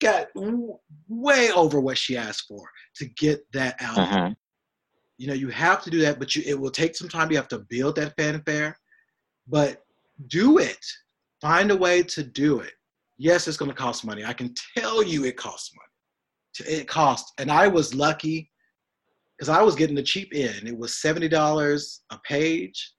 [0.00, 0.76] Got w-
[1.08, 3.98] way over what she asked for to get that out.
[3.98, 4.30] Uh-huh.
[5.16, 7.30] You know, you have to do that, but you it will take some time.
[7.30, 8.78] You have to build that fanfare,
[9.48, 9.82] but
[10.28, 10.84] do it.
[11.40, 12.74] Find a way to do it.
[13.16, 14.24] Yes, it's going to cost money.
[14.24, 16.78] I can tell you it costs money.
[16.78, 18.50] It costs, and I was lucky
[19.36, 20.68] because I was getting the cheap end.
[20.68, 22.92] It was seventy dollars a page.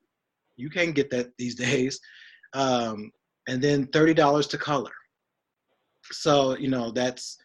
[0.60, 2.00] You can't get that these days,
[2.54, 3.12] um,
[3.48, 4.92] and then thirty dollars to color.
[6.12, 7.38] So you know that's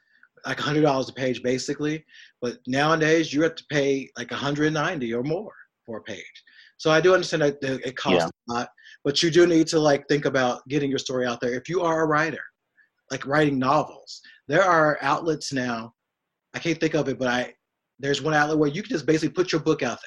[0.46, 2.04] like hundred dollars a page basically.
[2.40, 5.52] But nowadays you have to pay like 190 or more
[5.86, 6.42] for a page.
[6.76, 8.28] So I do understand that it costs yeah.
[8.50, 8.68] a lot,
[9.04, 11.54] but you do need to like think about getting your story out there.
[11.54, 12.42] If you are a writer,
[13.10, 15.94] like writing novels, there are outlets now.
[16.54, 17.54] I can't think of it, but I
[18.00, 19.98] there's one outlet where you can just basically put your book out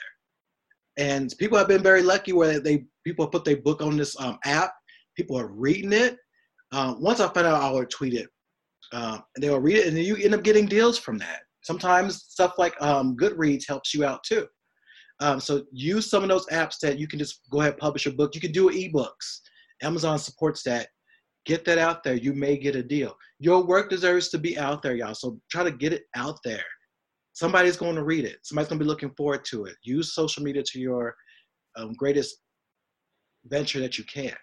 [0.97, 4.19] there, and people have been very lucky where they people put their book on this
[4.19, 4.71] um, app.
[5.15, 6.17] People are reading it.
[6.71, 8.27] Um, once I found out, I would tweet it
[8.93, 11.41] uh, and they will read it, and then you end up getting deals from that.
[11.63, 14.47] Sometimes stuff like um, Goodreads helps you out too.
[15.19, 18.05] Um, so use some of those apps that you can just go ahead and publish
[18.05, 18.35] your book.
[18.35, 19.41] You can do ebooks.
[19.81, 20.87] Amazon supports that.
[21.45, 22.15] Get that out there.
[22.15, 23.15] You may get a deal.
[23.39, 25.15] Your work deserves to be out there, y'all.
[25.15, 26.63] So try to get it out there.
[27.33, 28.37] Somebody's going to read it.
[28.43, 29.75] Somebody's going to be looking forward to it.
[29.83, 31.15] Use social media to your
[31.75, 32.37] um, greatest
[33.47, 34.35] venture that you can.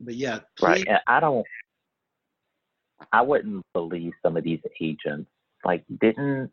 [0.00, 0.68] But yeah, please.
[0.68, 0.88] right.
[0.88, 1.46] And I don't
[3.12, 5.30] I wouldn't believe some of these agents.
[5.64, 6.50] Like, didn't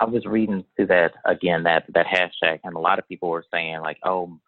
[0.00, 3.44] I was reading through that again that that hashtag, and a lot of people were
[3.52, 4.38] saying like, oh,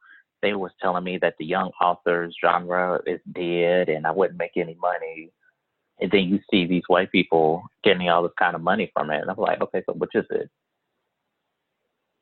[0.43, 4.57] they was telling me that the young authors genre is dead, and I wouldn't make
[4.57, 5.30] any money.
[6.01, 9.20] And then you see these white people getting all this kind of money from it,
[9.20, 10.51] and I'm like, okay, so which is it?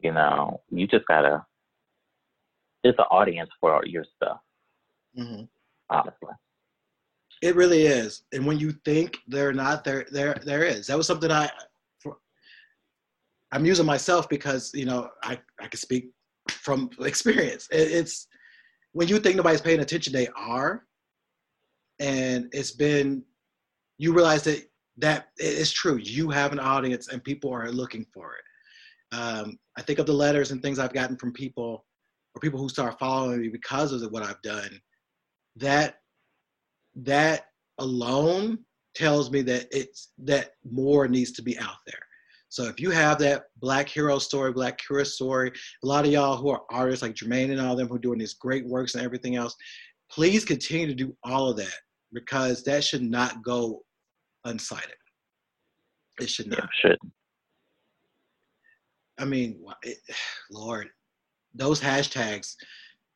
[0.00, 1.44] You know, you just gotta.
[2.84, 4.38] It's an audience for your stuff.
[5.18, 5.44] Mm-hmm.
[5.90, 6.34] Honestly.
[7.42, 8.22] It really is.
[8.32, 10.86] And when you think they're not, there, there, there is.
[10.86, 11.50] That was something I,
[13.52, 16.10] I'm using myself because you know I I can speak
[16.48, 17.68] from experience.
[17.70, 18.26] It, it's
[18.92, 20.86] when you think nobody's paying attention, they are.
[21.98, 23.22] and it's been
[23.98, 24.68] you realize that
[24.98, 25.96] that it's true.
[25.96, 29.16] You have an audience, and people are looking for it.
[29.16, 31.84] Um, I think of the letters and things I've gotten from people,
[32.34, 34.80] or people who start following me because of what I've done.
[35.56, 35.96] That
[36.94, 37.46] that
[37.78, 38.58] alone
[38.94, 42.00] tells me that it's that more needs to be out there.
[42.48, 45.50] So if you have that black hero story, black hero story,
[45.82, 48.18] a lot of y'all who are artists like Jermaine and all them who are doing
[48.18, 49.56] these great works and everything else,
[50.10, 51.72] please continue to do all of that
[52.12, 53.82] because that should not go
[54.46, 54.90] unsighted.
[56.20, 56.58] It should not.
[56.58, 56.98] Yeah, should.
[59.18, 59.98] I mean, it,
[60.50, 60.90] Lord,
[61.54, 62.56] those hashtags.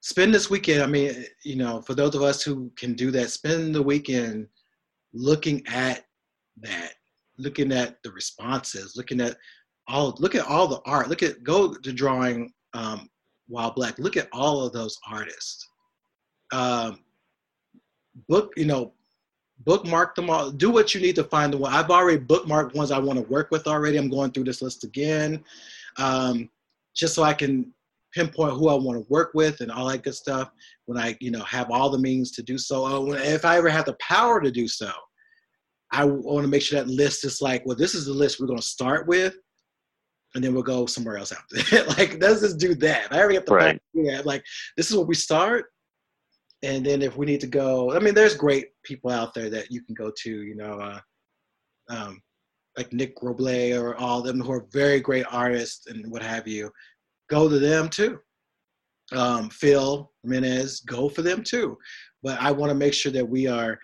[0.01, 0.83] Spend this weekend.
[0.83, 4.47] I mean, you know, for those of us who can do that, spend the weekend
[5.13, 6.05] looking at
[6.59, 6.93] that,
[7.39, 9.37] looking at the responses, looking at
[9.89, 11.09] all, look at all the art.
[11.09, 13.09] Look at go to drawing um,
[13.49, 13.99] while black.
[13.99, 15.69] Look at all of those artists.
[16.53, 17.01] Um,
[18.29, 18.93] book, you know,
[19.65, 20.51] bookmark them all.
[20.51, 21.73] Do what you need to find the one.
[21.73, 23.97] I've already bookmarked ones I want to work with already.
[23.97, 25.45] I'm going through this list again,
[25.99, 26.51] um,
[26.95, 27.73] just so I can
[28.17, 30.51] pinpoint who I want to work with and all that good stuff.
[30.87, 32.85] When I, you know, have all the means to do so.
[32.87, 34.91] Oh, if I ever have the power to do so,
[35.93, 38.47] I want to make sure that list is like, well, this is the list we're
[38.47, 39.37] going to start with,
[40.35, 41.89] and then we'll go somewhere else after that.
[41.99, 43.13] like, let's just do that.
[43.13, 43.81] I already have the right.
[43.93, 44.43] Yeah, like
[44.77, 45.67] this is where we start,
[46.63, 49.71] and then if we need to go, I mean, there's great people out there that
[49.71, 51.01] you can go to, you know, uh,
[51.89, 52.21] um,
[52.77, 56.47] like Nick Roble or all of them who are very great artists and what have
[56.47, 56.71] you.
[57.29, 58.21] Go to them too.
[59.13, 61.79] Um, Phil Jimenez, go for them too.
[62.23, 63.79] But I want to make sure that we are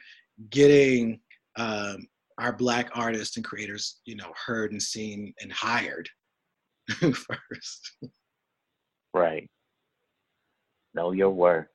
[0.51, 1.21] getting
[1.57, 2.07] um,
[2.39, 6.09] our black artists and creators, you know, heard and seen and hired
[6.89, 7.97] first.
[9.15, 9.49] Right.
[10.95, 11.69] Know your worth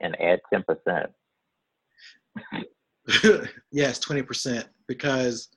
[0.00, 1.06] and add 10%.
[3.72, 4.64] yes, 20%.
[4.88, 5.48] Because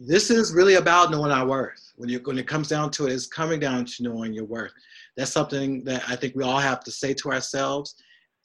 [0.00, 1.92] this is really about knowing our worth.
[1.96, 4.72] When, you, when it comes down to it, it's coming down to knowing your worth.
[5.16, 7.96] That's something that I think we all have to say to ourselves.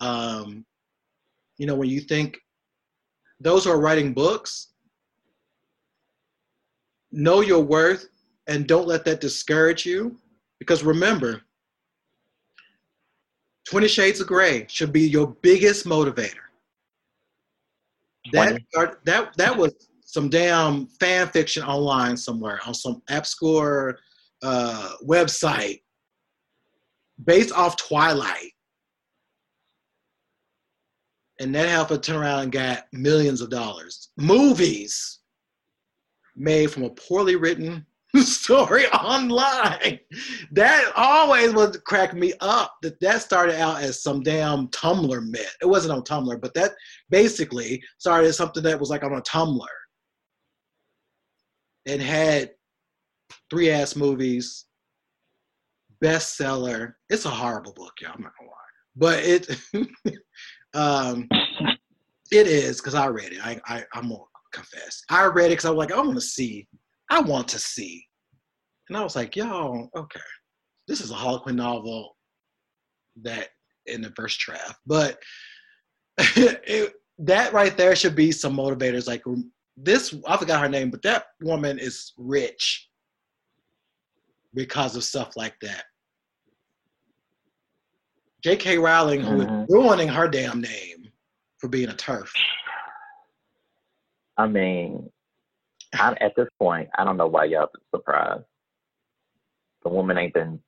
[0.02, 0.66] Um,
[1.58, 2.38] you know, when you think
[3.40, 4.74] those who are writing books,
[7.14, 8.10] know your worth
[8.48, 10.18] and don't let that discourage you.
[10.60, 11.42] Because remember,
[13.70, 16.36] 20 Shades of Grey should be your biggest motivator.
[18.34, 18.60] That
[19.06, 19.74] that that was
[20.16, 23.98] some damn fan fiction online somewhere on some obscure
[24.44, 25.82] uh, website
[27.26, 28.54] based off Twilight.
[31.42, 34.12] And that helped turn around and got millions of dollars.
[34.16, 35.20] Movies
[36.38, 37.86] made from a poorly written
[38.16, 40.00] story online.
[40.54, 42.74] That always would crack me up.
[42.84, 45.58] That that started out as some damn Tumblr myth.
[45.62, 46.72] It wasn't on Tumblr, but that
[47.10, 49.68] basically started as something that was like on a Tumblr.
[51.86, 52.52] It had
[53.50, 54.66] three ass movies,
[56.04, 56.94] bestseller.
[57.10, 58.12] It's a horrible book, y'all.
[58.16, 58.56] I'm not gonna lie,
[58.96, 59.50] but it
[60.74, 61.28] um,
[62.32, 63.46] it is because I read it.
[63.46, 65.04] I, I I'm gonna confess.
[65.10, 66.68] I read it because I was like, I want to see
[67.10, 68.06] I want to see.
[68.90, 70.20] And I was like, y'all, okay,
[70.88, 72.16] this is a Harlequin novel
[73.22, 73.50] that
[73.86, 74.80] in the first draft.
[74.86, 75.18] But
[76.18, 79.08] it, that right there should be some motivators.
[79.08, 79.24] Like
[79.78, 82.90] this, I forgot her name, but that woman is rich
[84.54, 85.84] because of stuff like that.
[88.42, 88.78] J.K.
[88.78, 89.64] Rowling, who mm-hmm.
[89.64, 91.10] is ruining her damn name
[91.58, 92.30] for being a TERF.
[94.38, 95.10] I mean,
[95.94, 98.44] I'm at this point, I don't know why y'all surprised.
[99.84, 100.60] The woman ain't been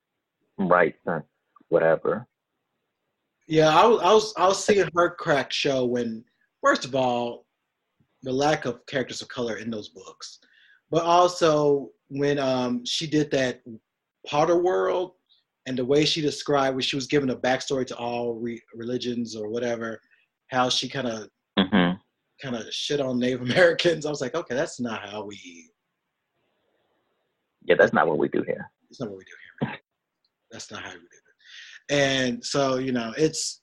[0.57, 1.23] right since
[1.69, 2.25] whatever.
[3.47, 6.23] Yeah, I was I was I was seeing her crack show when
[6.63, 7.45] first of all,
[8.27, 10.39] the lack of characters of color in those books,
[10.91, 13.61] but also when um, she did that
[14.29, 15.11] Pottermore
[15.65, 19.35] and the way she described when she was giving a backstory to all re- religions
[19.35, 20.01] or whatever,
[20.47, 21.93] how she kind of mm-hmm
[22.41, 24.05] kind of shit on Native Americans.
[24.05, 25.71] I was like, okay, that's not how we.
[27.63, 28.69] Yeah, that's not what we do here.
[28.89, 29.79] That's not what we do here.
[30.51, 31.93] that's not how we do it.
[31.95, 33.61] And so, you know, it's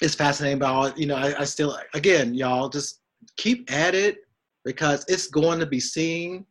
[0.00, 0.58] it's fascinating.
[0.58, 3.01] But all, you know, I, I still, again, y'all, just
[3.36, 4.18] keep at it
[4.64, 6.46] because it's going to be seen.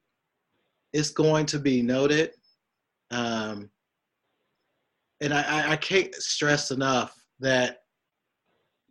[0.93, 2.31] It's going to be noted.
[3.11, 3.69] Um,
[5.21, 7.79] and I, I can't stress enough that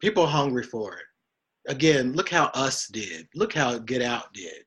[0.00, 1.04] people are hungry for it
[1.68, 3.28] again, look how Us did.
[3.34, 4.64] Look how Get Out did.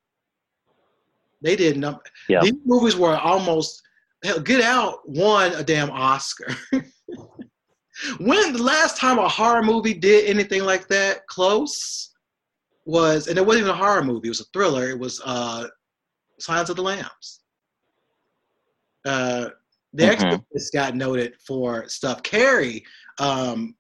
[1.41, 1.99] They did num-
[2.29, 2.41] yeah.
[2.41, 3.81] These movies were almost
[4.23, 6.55] hell, Get Out won a damn Oscar.
[8.19, 12.11] when the last time a horror movie did anything like that close
[12.85, 14.89] was, and it wasn't even a horror movie, it was a thriller.
[14.89, 15.67] It was uh,
[16.39, 17.41] Silence of the Lambs.
[19.05, 19.49] Uh,
[19.93, 20.11] the Mhm.
[20.11, 22.23] Exorcist got noted for stuff.
[22.23, 22.83] Carrie,
[23.19, 23.75] um,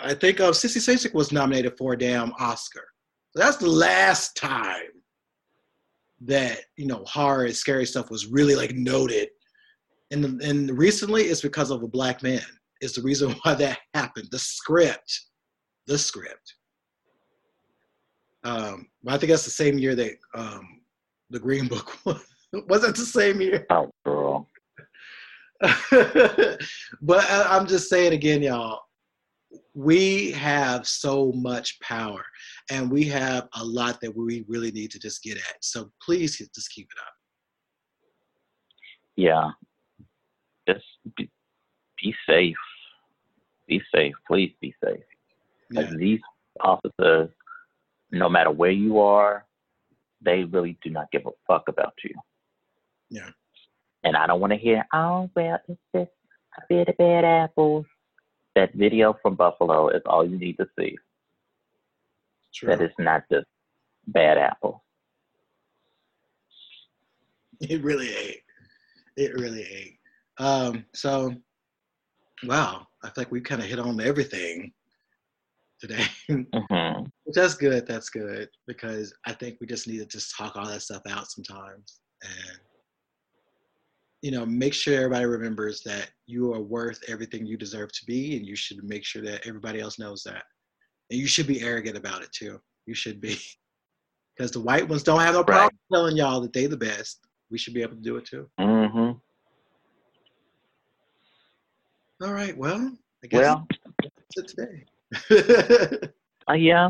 [0.00, 2.86] I think uh, Sissy Spacek was nominated for a damn Oscar.
[3.30, 4.90] So that's the last time
[6.22, 9.28] that you know horror and scary stuff was really like noted.
[10.10, 12.42] And and recently, it's because of a black man.
[12.80, 14.28] Is the reason why that happened.
[14.30, 15.20] The script,
[15.86, 16.54] the script.
[18.48, 20.80] Um, but I think that's the same year that um,
[21.30, 22.24] the Green Book was.
[22.66, 23.66] Was it the same year?
[23.68, 24.48] Oh, girl.
[25.60, 28.80] but I, I'm just saying again, y'all,
[29.74, 32.24] we have so much power
[32.70, 35.56] and we have a lot that we really need to just get at.
[35.60, 37.12] So please just keep it up.
[39.16, 39.50] Yeah.
[40.66, 40.86] Just
[41.18, 41.30] be,
[42.02, 42.56] be safe.
[43.66, 44.14] Be safe.
[44.26, 45.00] Please be safe.
[45.70, 45.82] Yeah.
[45.82, 46.20] Like these
[46.60, 47.28] officers,
[48.10, 49.44] no matter where you are,
[50.20, 52.14] they really do not give a fuck about you.
[53.10, 53.30] Yeah.
[54.04, 56.10] And I don't want to hear, oh, well, it's just
[56.56, 57.86] a bit of bad apples.
[58.54, 60.96] That video from Buffalo is all you need to see.
[62.54, 62.70] True.
[62.70, 63.46] That it's not just
[64.06, 64.80] bad apples.
[67.60, 68.40] It really ain't.
[69.16, 69.94] It really ain't.
[70.38, 71.34] Um, so,
[72.44, 74.72] wow, I feel like we kind of hit on everything
[75.80, 76.04] today.
[76.28, 77.04] hmm
[77.34, 77.86] That's good.
[77.86, 81.30] That's good because I think we just need to just talk all that stuff out
[81.30, 82.58] sometimes, and
[84.22, 88.36] you know, make sure everybody remembers that you are worth everything you deserve to be,
[88.36, 90.44] and you should make sure that everybody else knows that,
[91.10, 92.58] and you should be arrogant about it too.
[92.86, 93.38] You should be,
[94.36, 97.20] because the white ones don't have no problem telling y'all that they the best.
[97.50, 98.48] We should be able to do it too.
[98.58, 99.12] hmm
[102.20, 102.56] All right.
[102.56, 102.92] Well,
[103.24, 103.66] I guess Well,
[104.02, 104.84] that's it today.
[106.48, 106.88] Uh, yeah.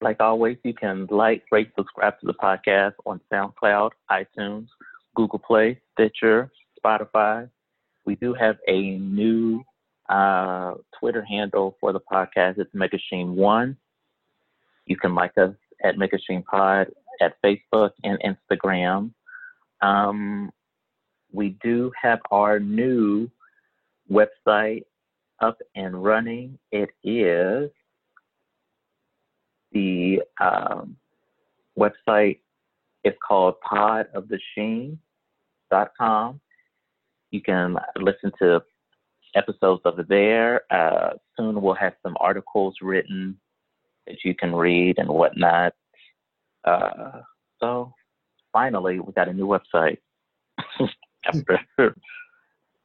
[0.00, 4.66] Like always, you can like, rate, subscribe to the podcast on SoundCloud, iTunes,
[5.14, 6.50] Google Play, Stitcher,
[6.84, 7.48] Spotify.
[8.04, 9.62] We do have a new
[10.08, 12.58] uh, Twitter handle for the podcast.
[12.58, 13.76] It's Megashine1.
[14.86, 16.88] You can like us at Megashine Pod
[17.20, 19.12] at Facebook and Instagram.
[19.80, 20.50] Um,
[21.32, 23.30] we do have our new
[24.10, 24.84] website
[25.42, 26.58] up and running.
[26.70, 27.70] It is
[29.72, 30.96] the um,
[31.78, 32.38] website
[33.04, 36.40] is called podofthesheen.com.
[37.30, 38.62] You can listen to
[39.34, 40.62] episodes over there.
[40.70, 43.38] Uh, soon we'll have some articles written
[44.06, 45.72] that you can read and whatnot.
[46.64, 47.22] Uh,
[47.58, 47.92] so
[48.52, 49.96] finally, we got a new website
[51.26, 51.58] after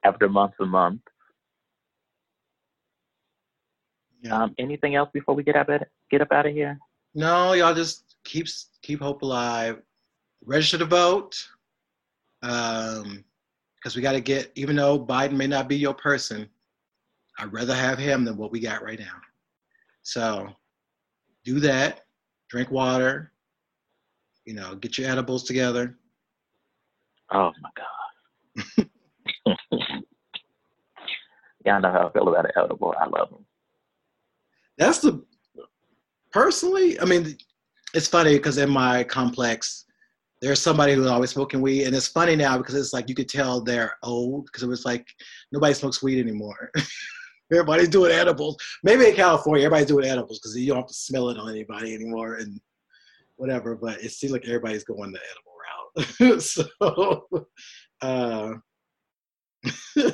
[0.03, 1.03] after months and months.
[4.27, 4.43] Yeah.
[4.43, 6.77] Um, anything else before we get up at get up out of here?
[7.15, 8.47] No, y'all just keep
[8.81, 9.81] keep hope alive.
[10.45, 11.35] Register to vote,
[12.43, 13.23] um,
[13.75, 14.51] because we got to get.
[14.55, 16.47] Even though Biden may not be your person,
[17.39, 19.15] I'd rather have him than what we got right now.
[20.03, 20.47] So,
[21.43, 22.01] do that.
[22.49, 23.31] Drink water.
[24.45, 25.97] You know, get your edibles together.
[27.31, 28.87] Oh my god.
[31.65, 32.95] Y'all know how I feel about an edible.
[32.97, 33.45] I love them.
[34.77, 35.23] That's the
[36.31, 36.99] personally.
[36.99, 37.37] I mean,
[37.93, 39.85] it's funny because in my complex,
[40.41, 43.29] there's somebody who's always smoking weed, and it's funny now because it's like you could
[43.29, 45.07] tell they're old because it was like
[45.51, 46.71] nobody smokes weed anymore.
[47.51, 48.57] Everybody's doing edibles.
[48.83, 51.95] Maybe in California, everybody's doing edibles because you don't have to smell it on anybody
[51.95, 52.59] anymore and
[53.37, 53.73] whatever.
[53.73, 56.41] But it seems like everybody's going the edible route.
[57.41, 57.47] so,
[58.01, 58.53] uh,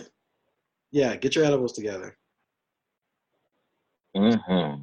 [0.91, 2.15] yeah, get your edibles together.
[4.15, 4.81] Hmm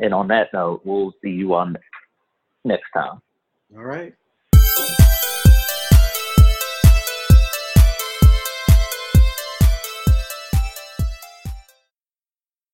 [0.00, 1.76] And on that note, we'll see you on
[2.64, 3.20] next time.
[3.76, 4.14] All right.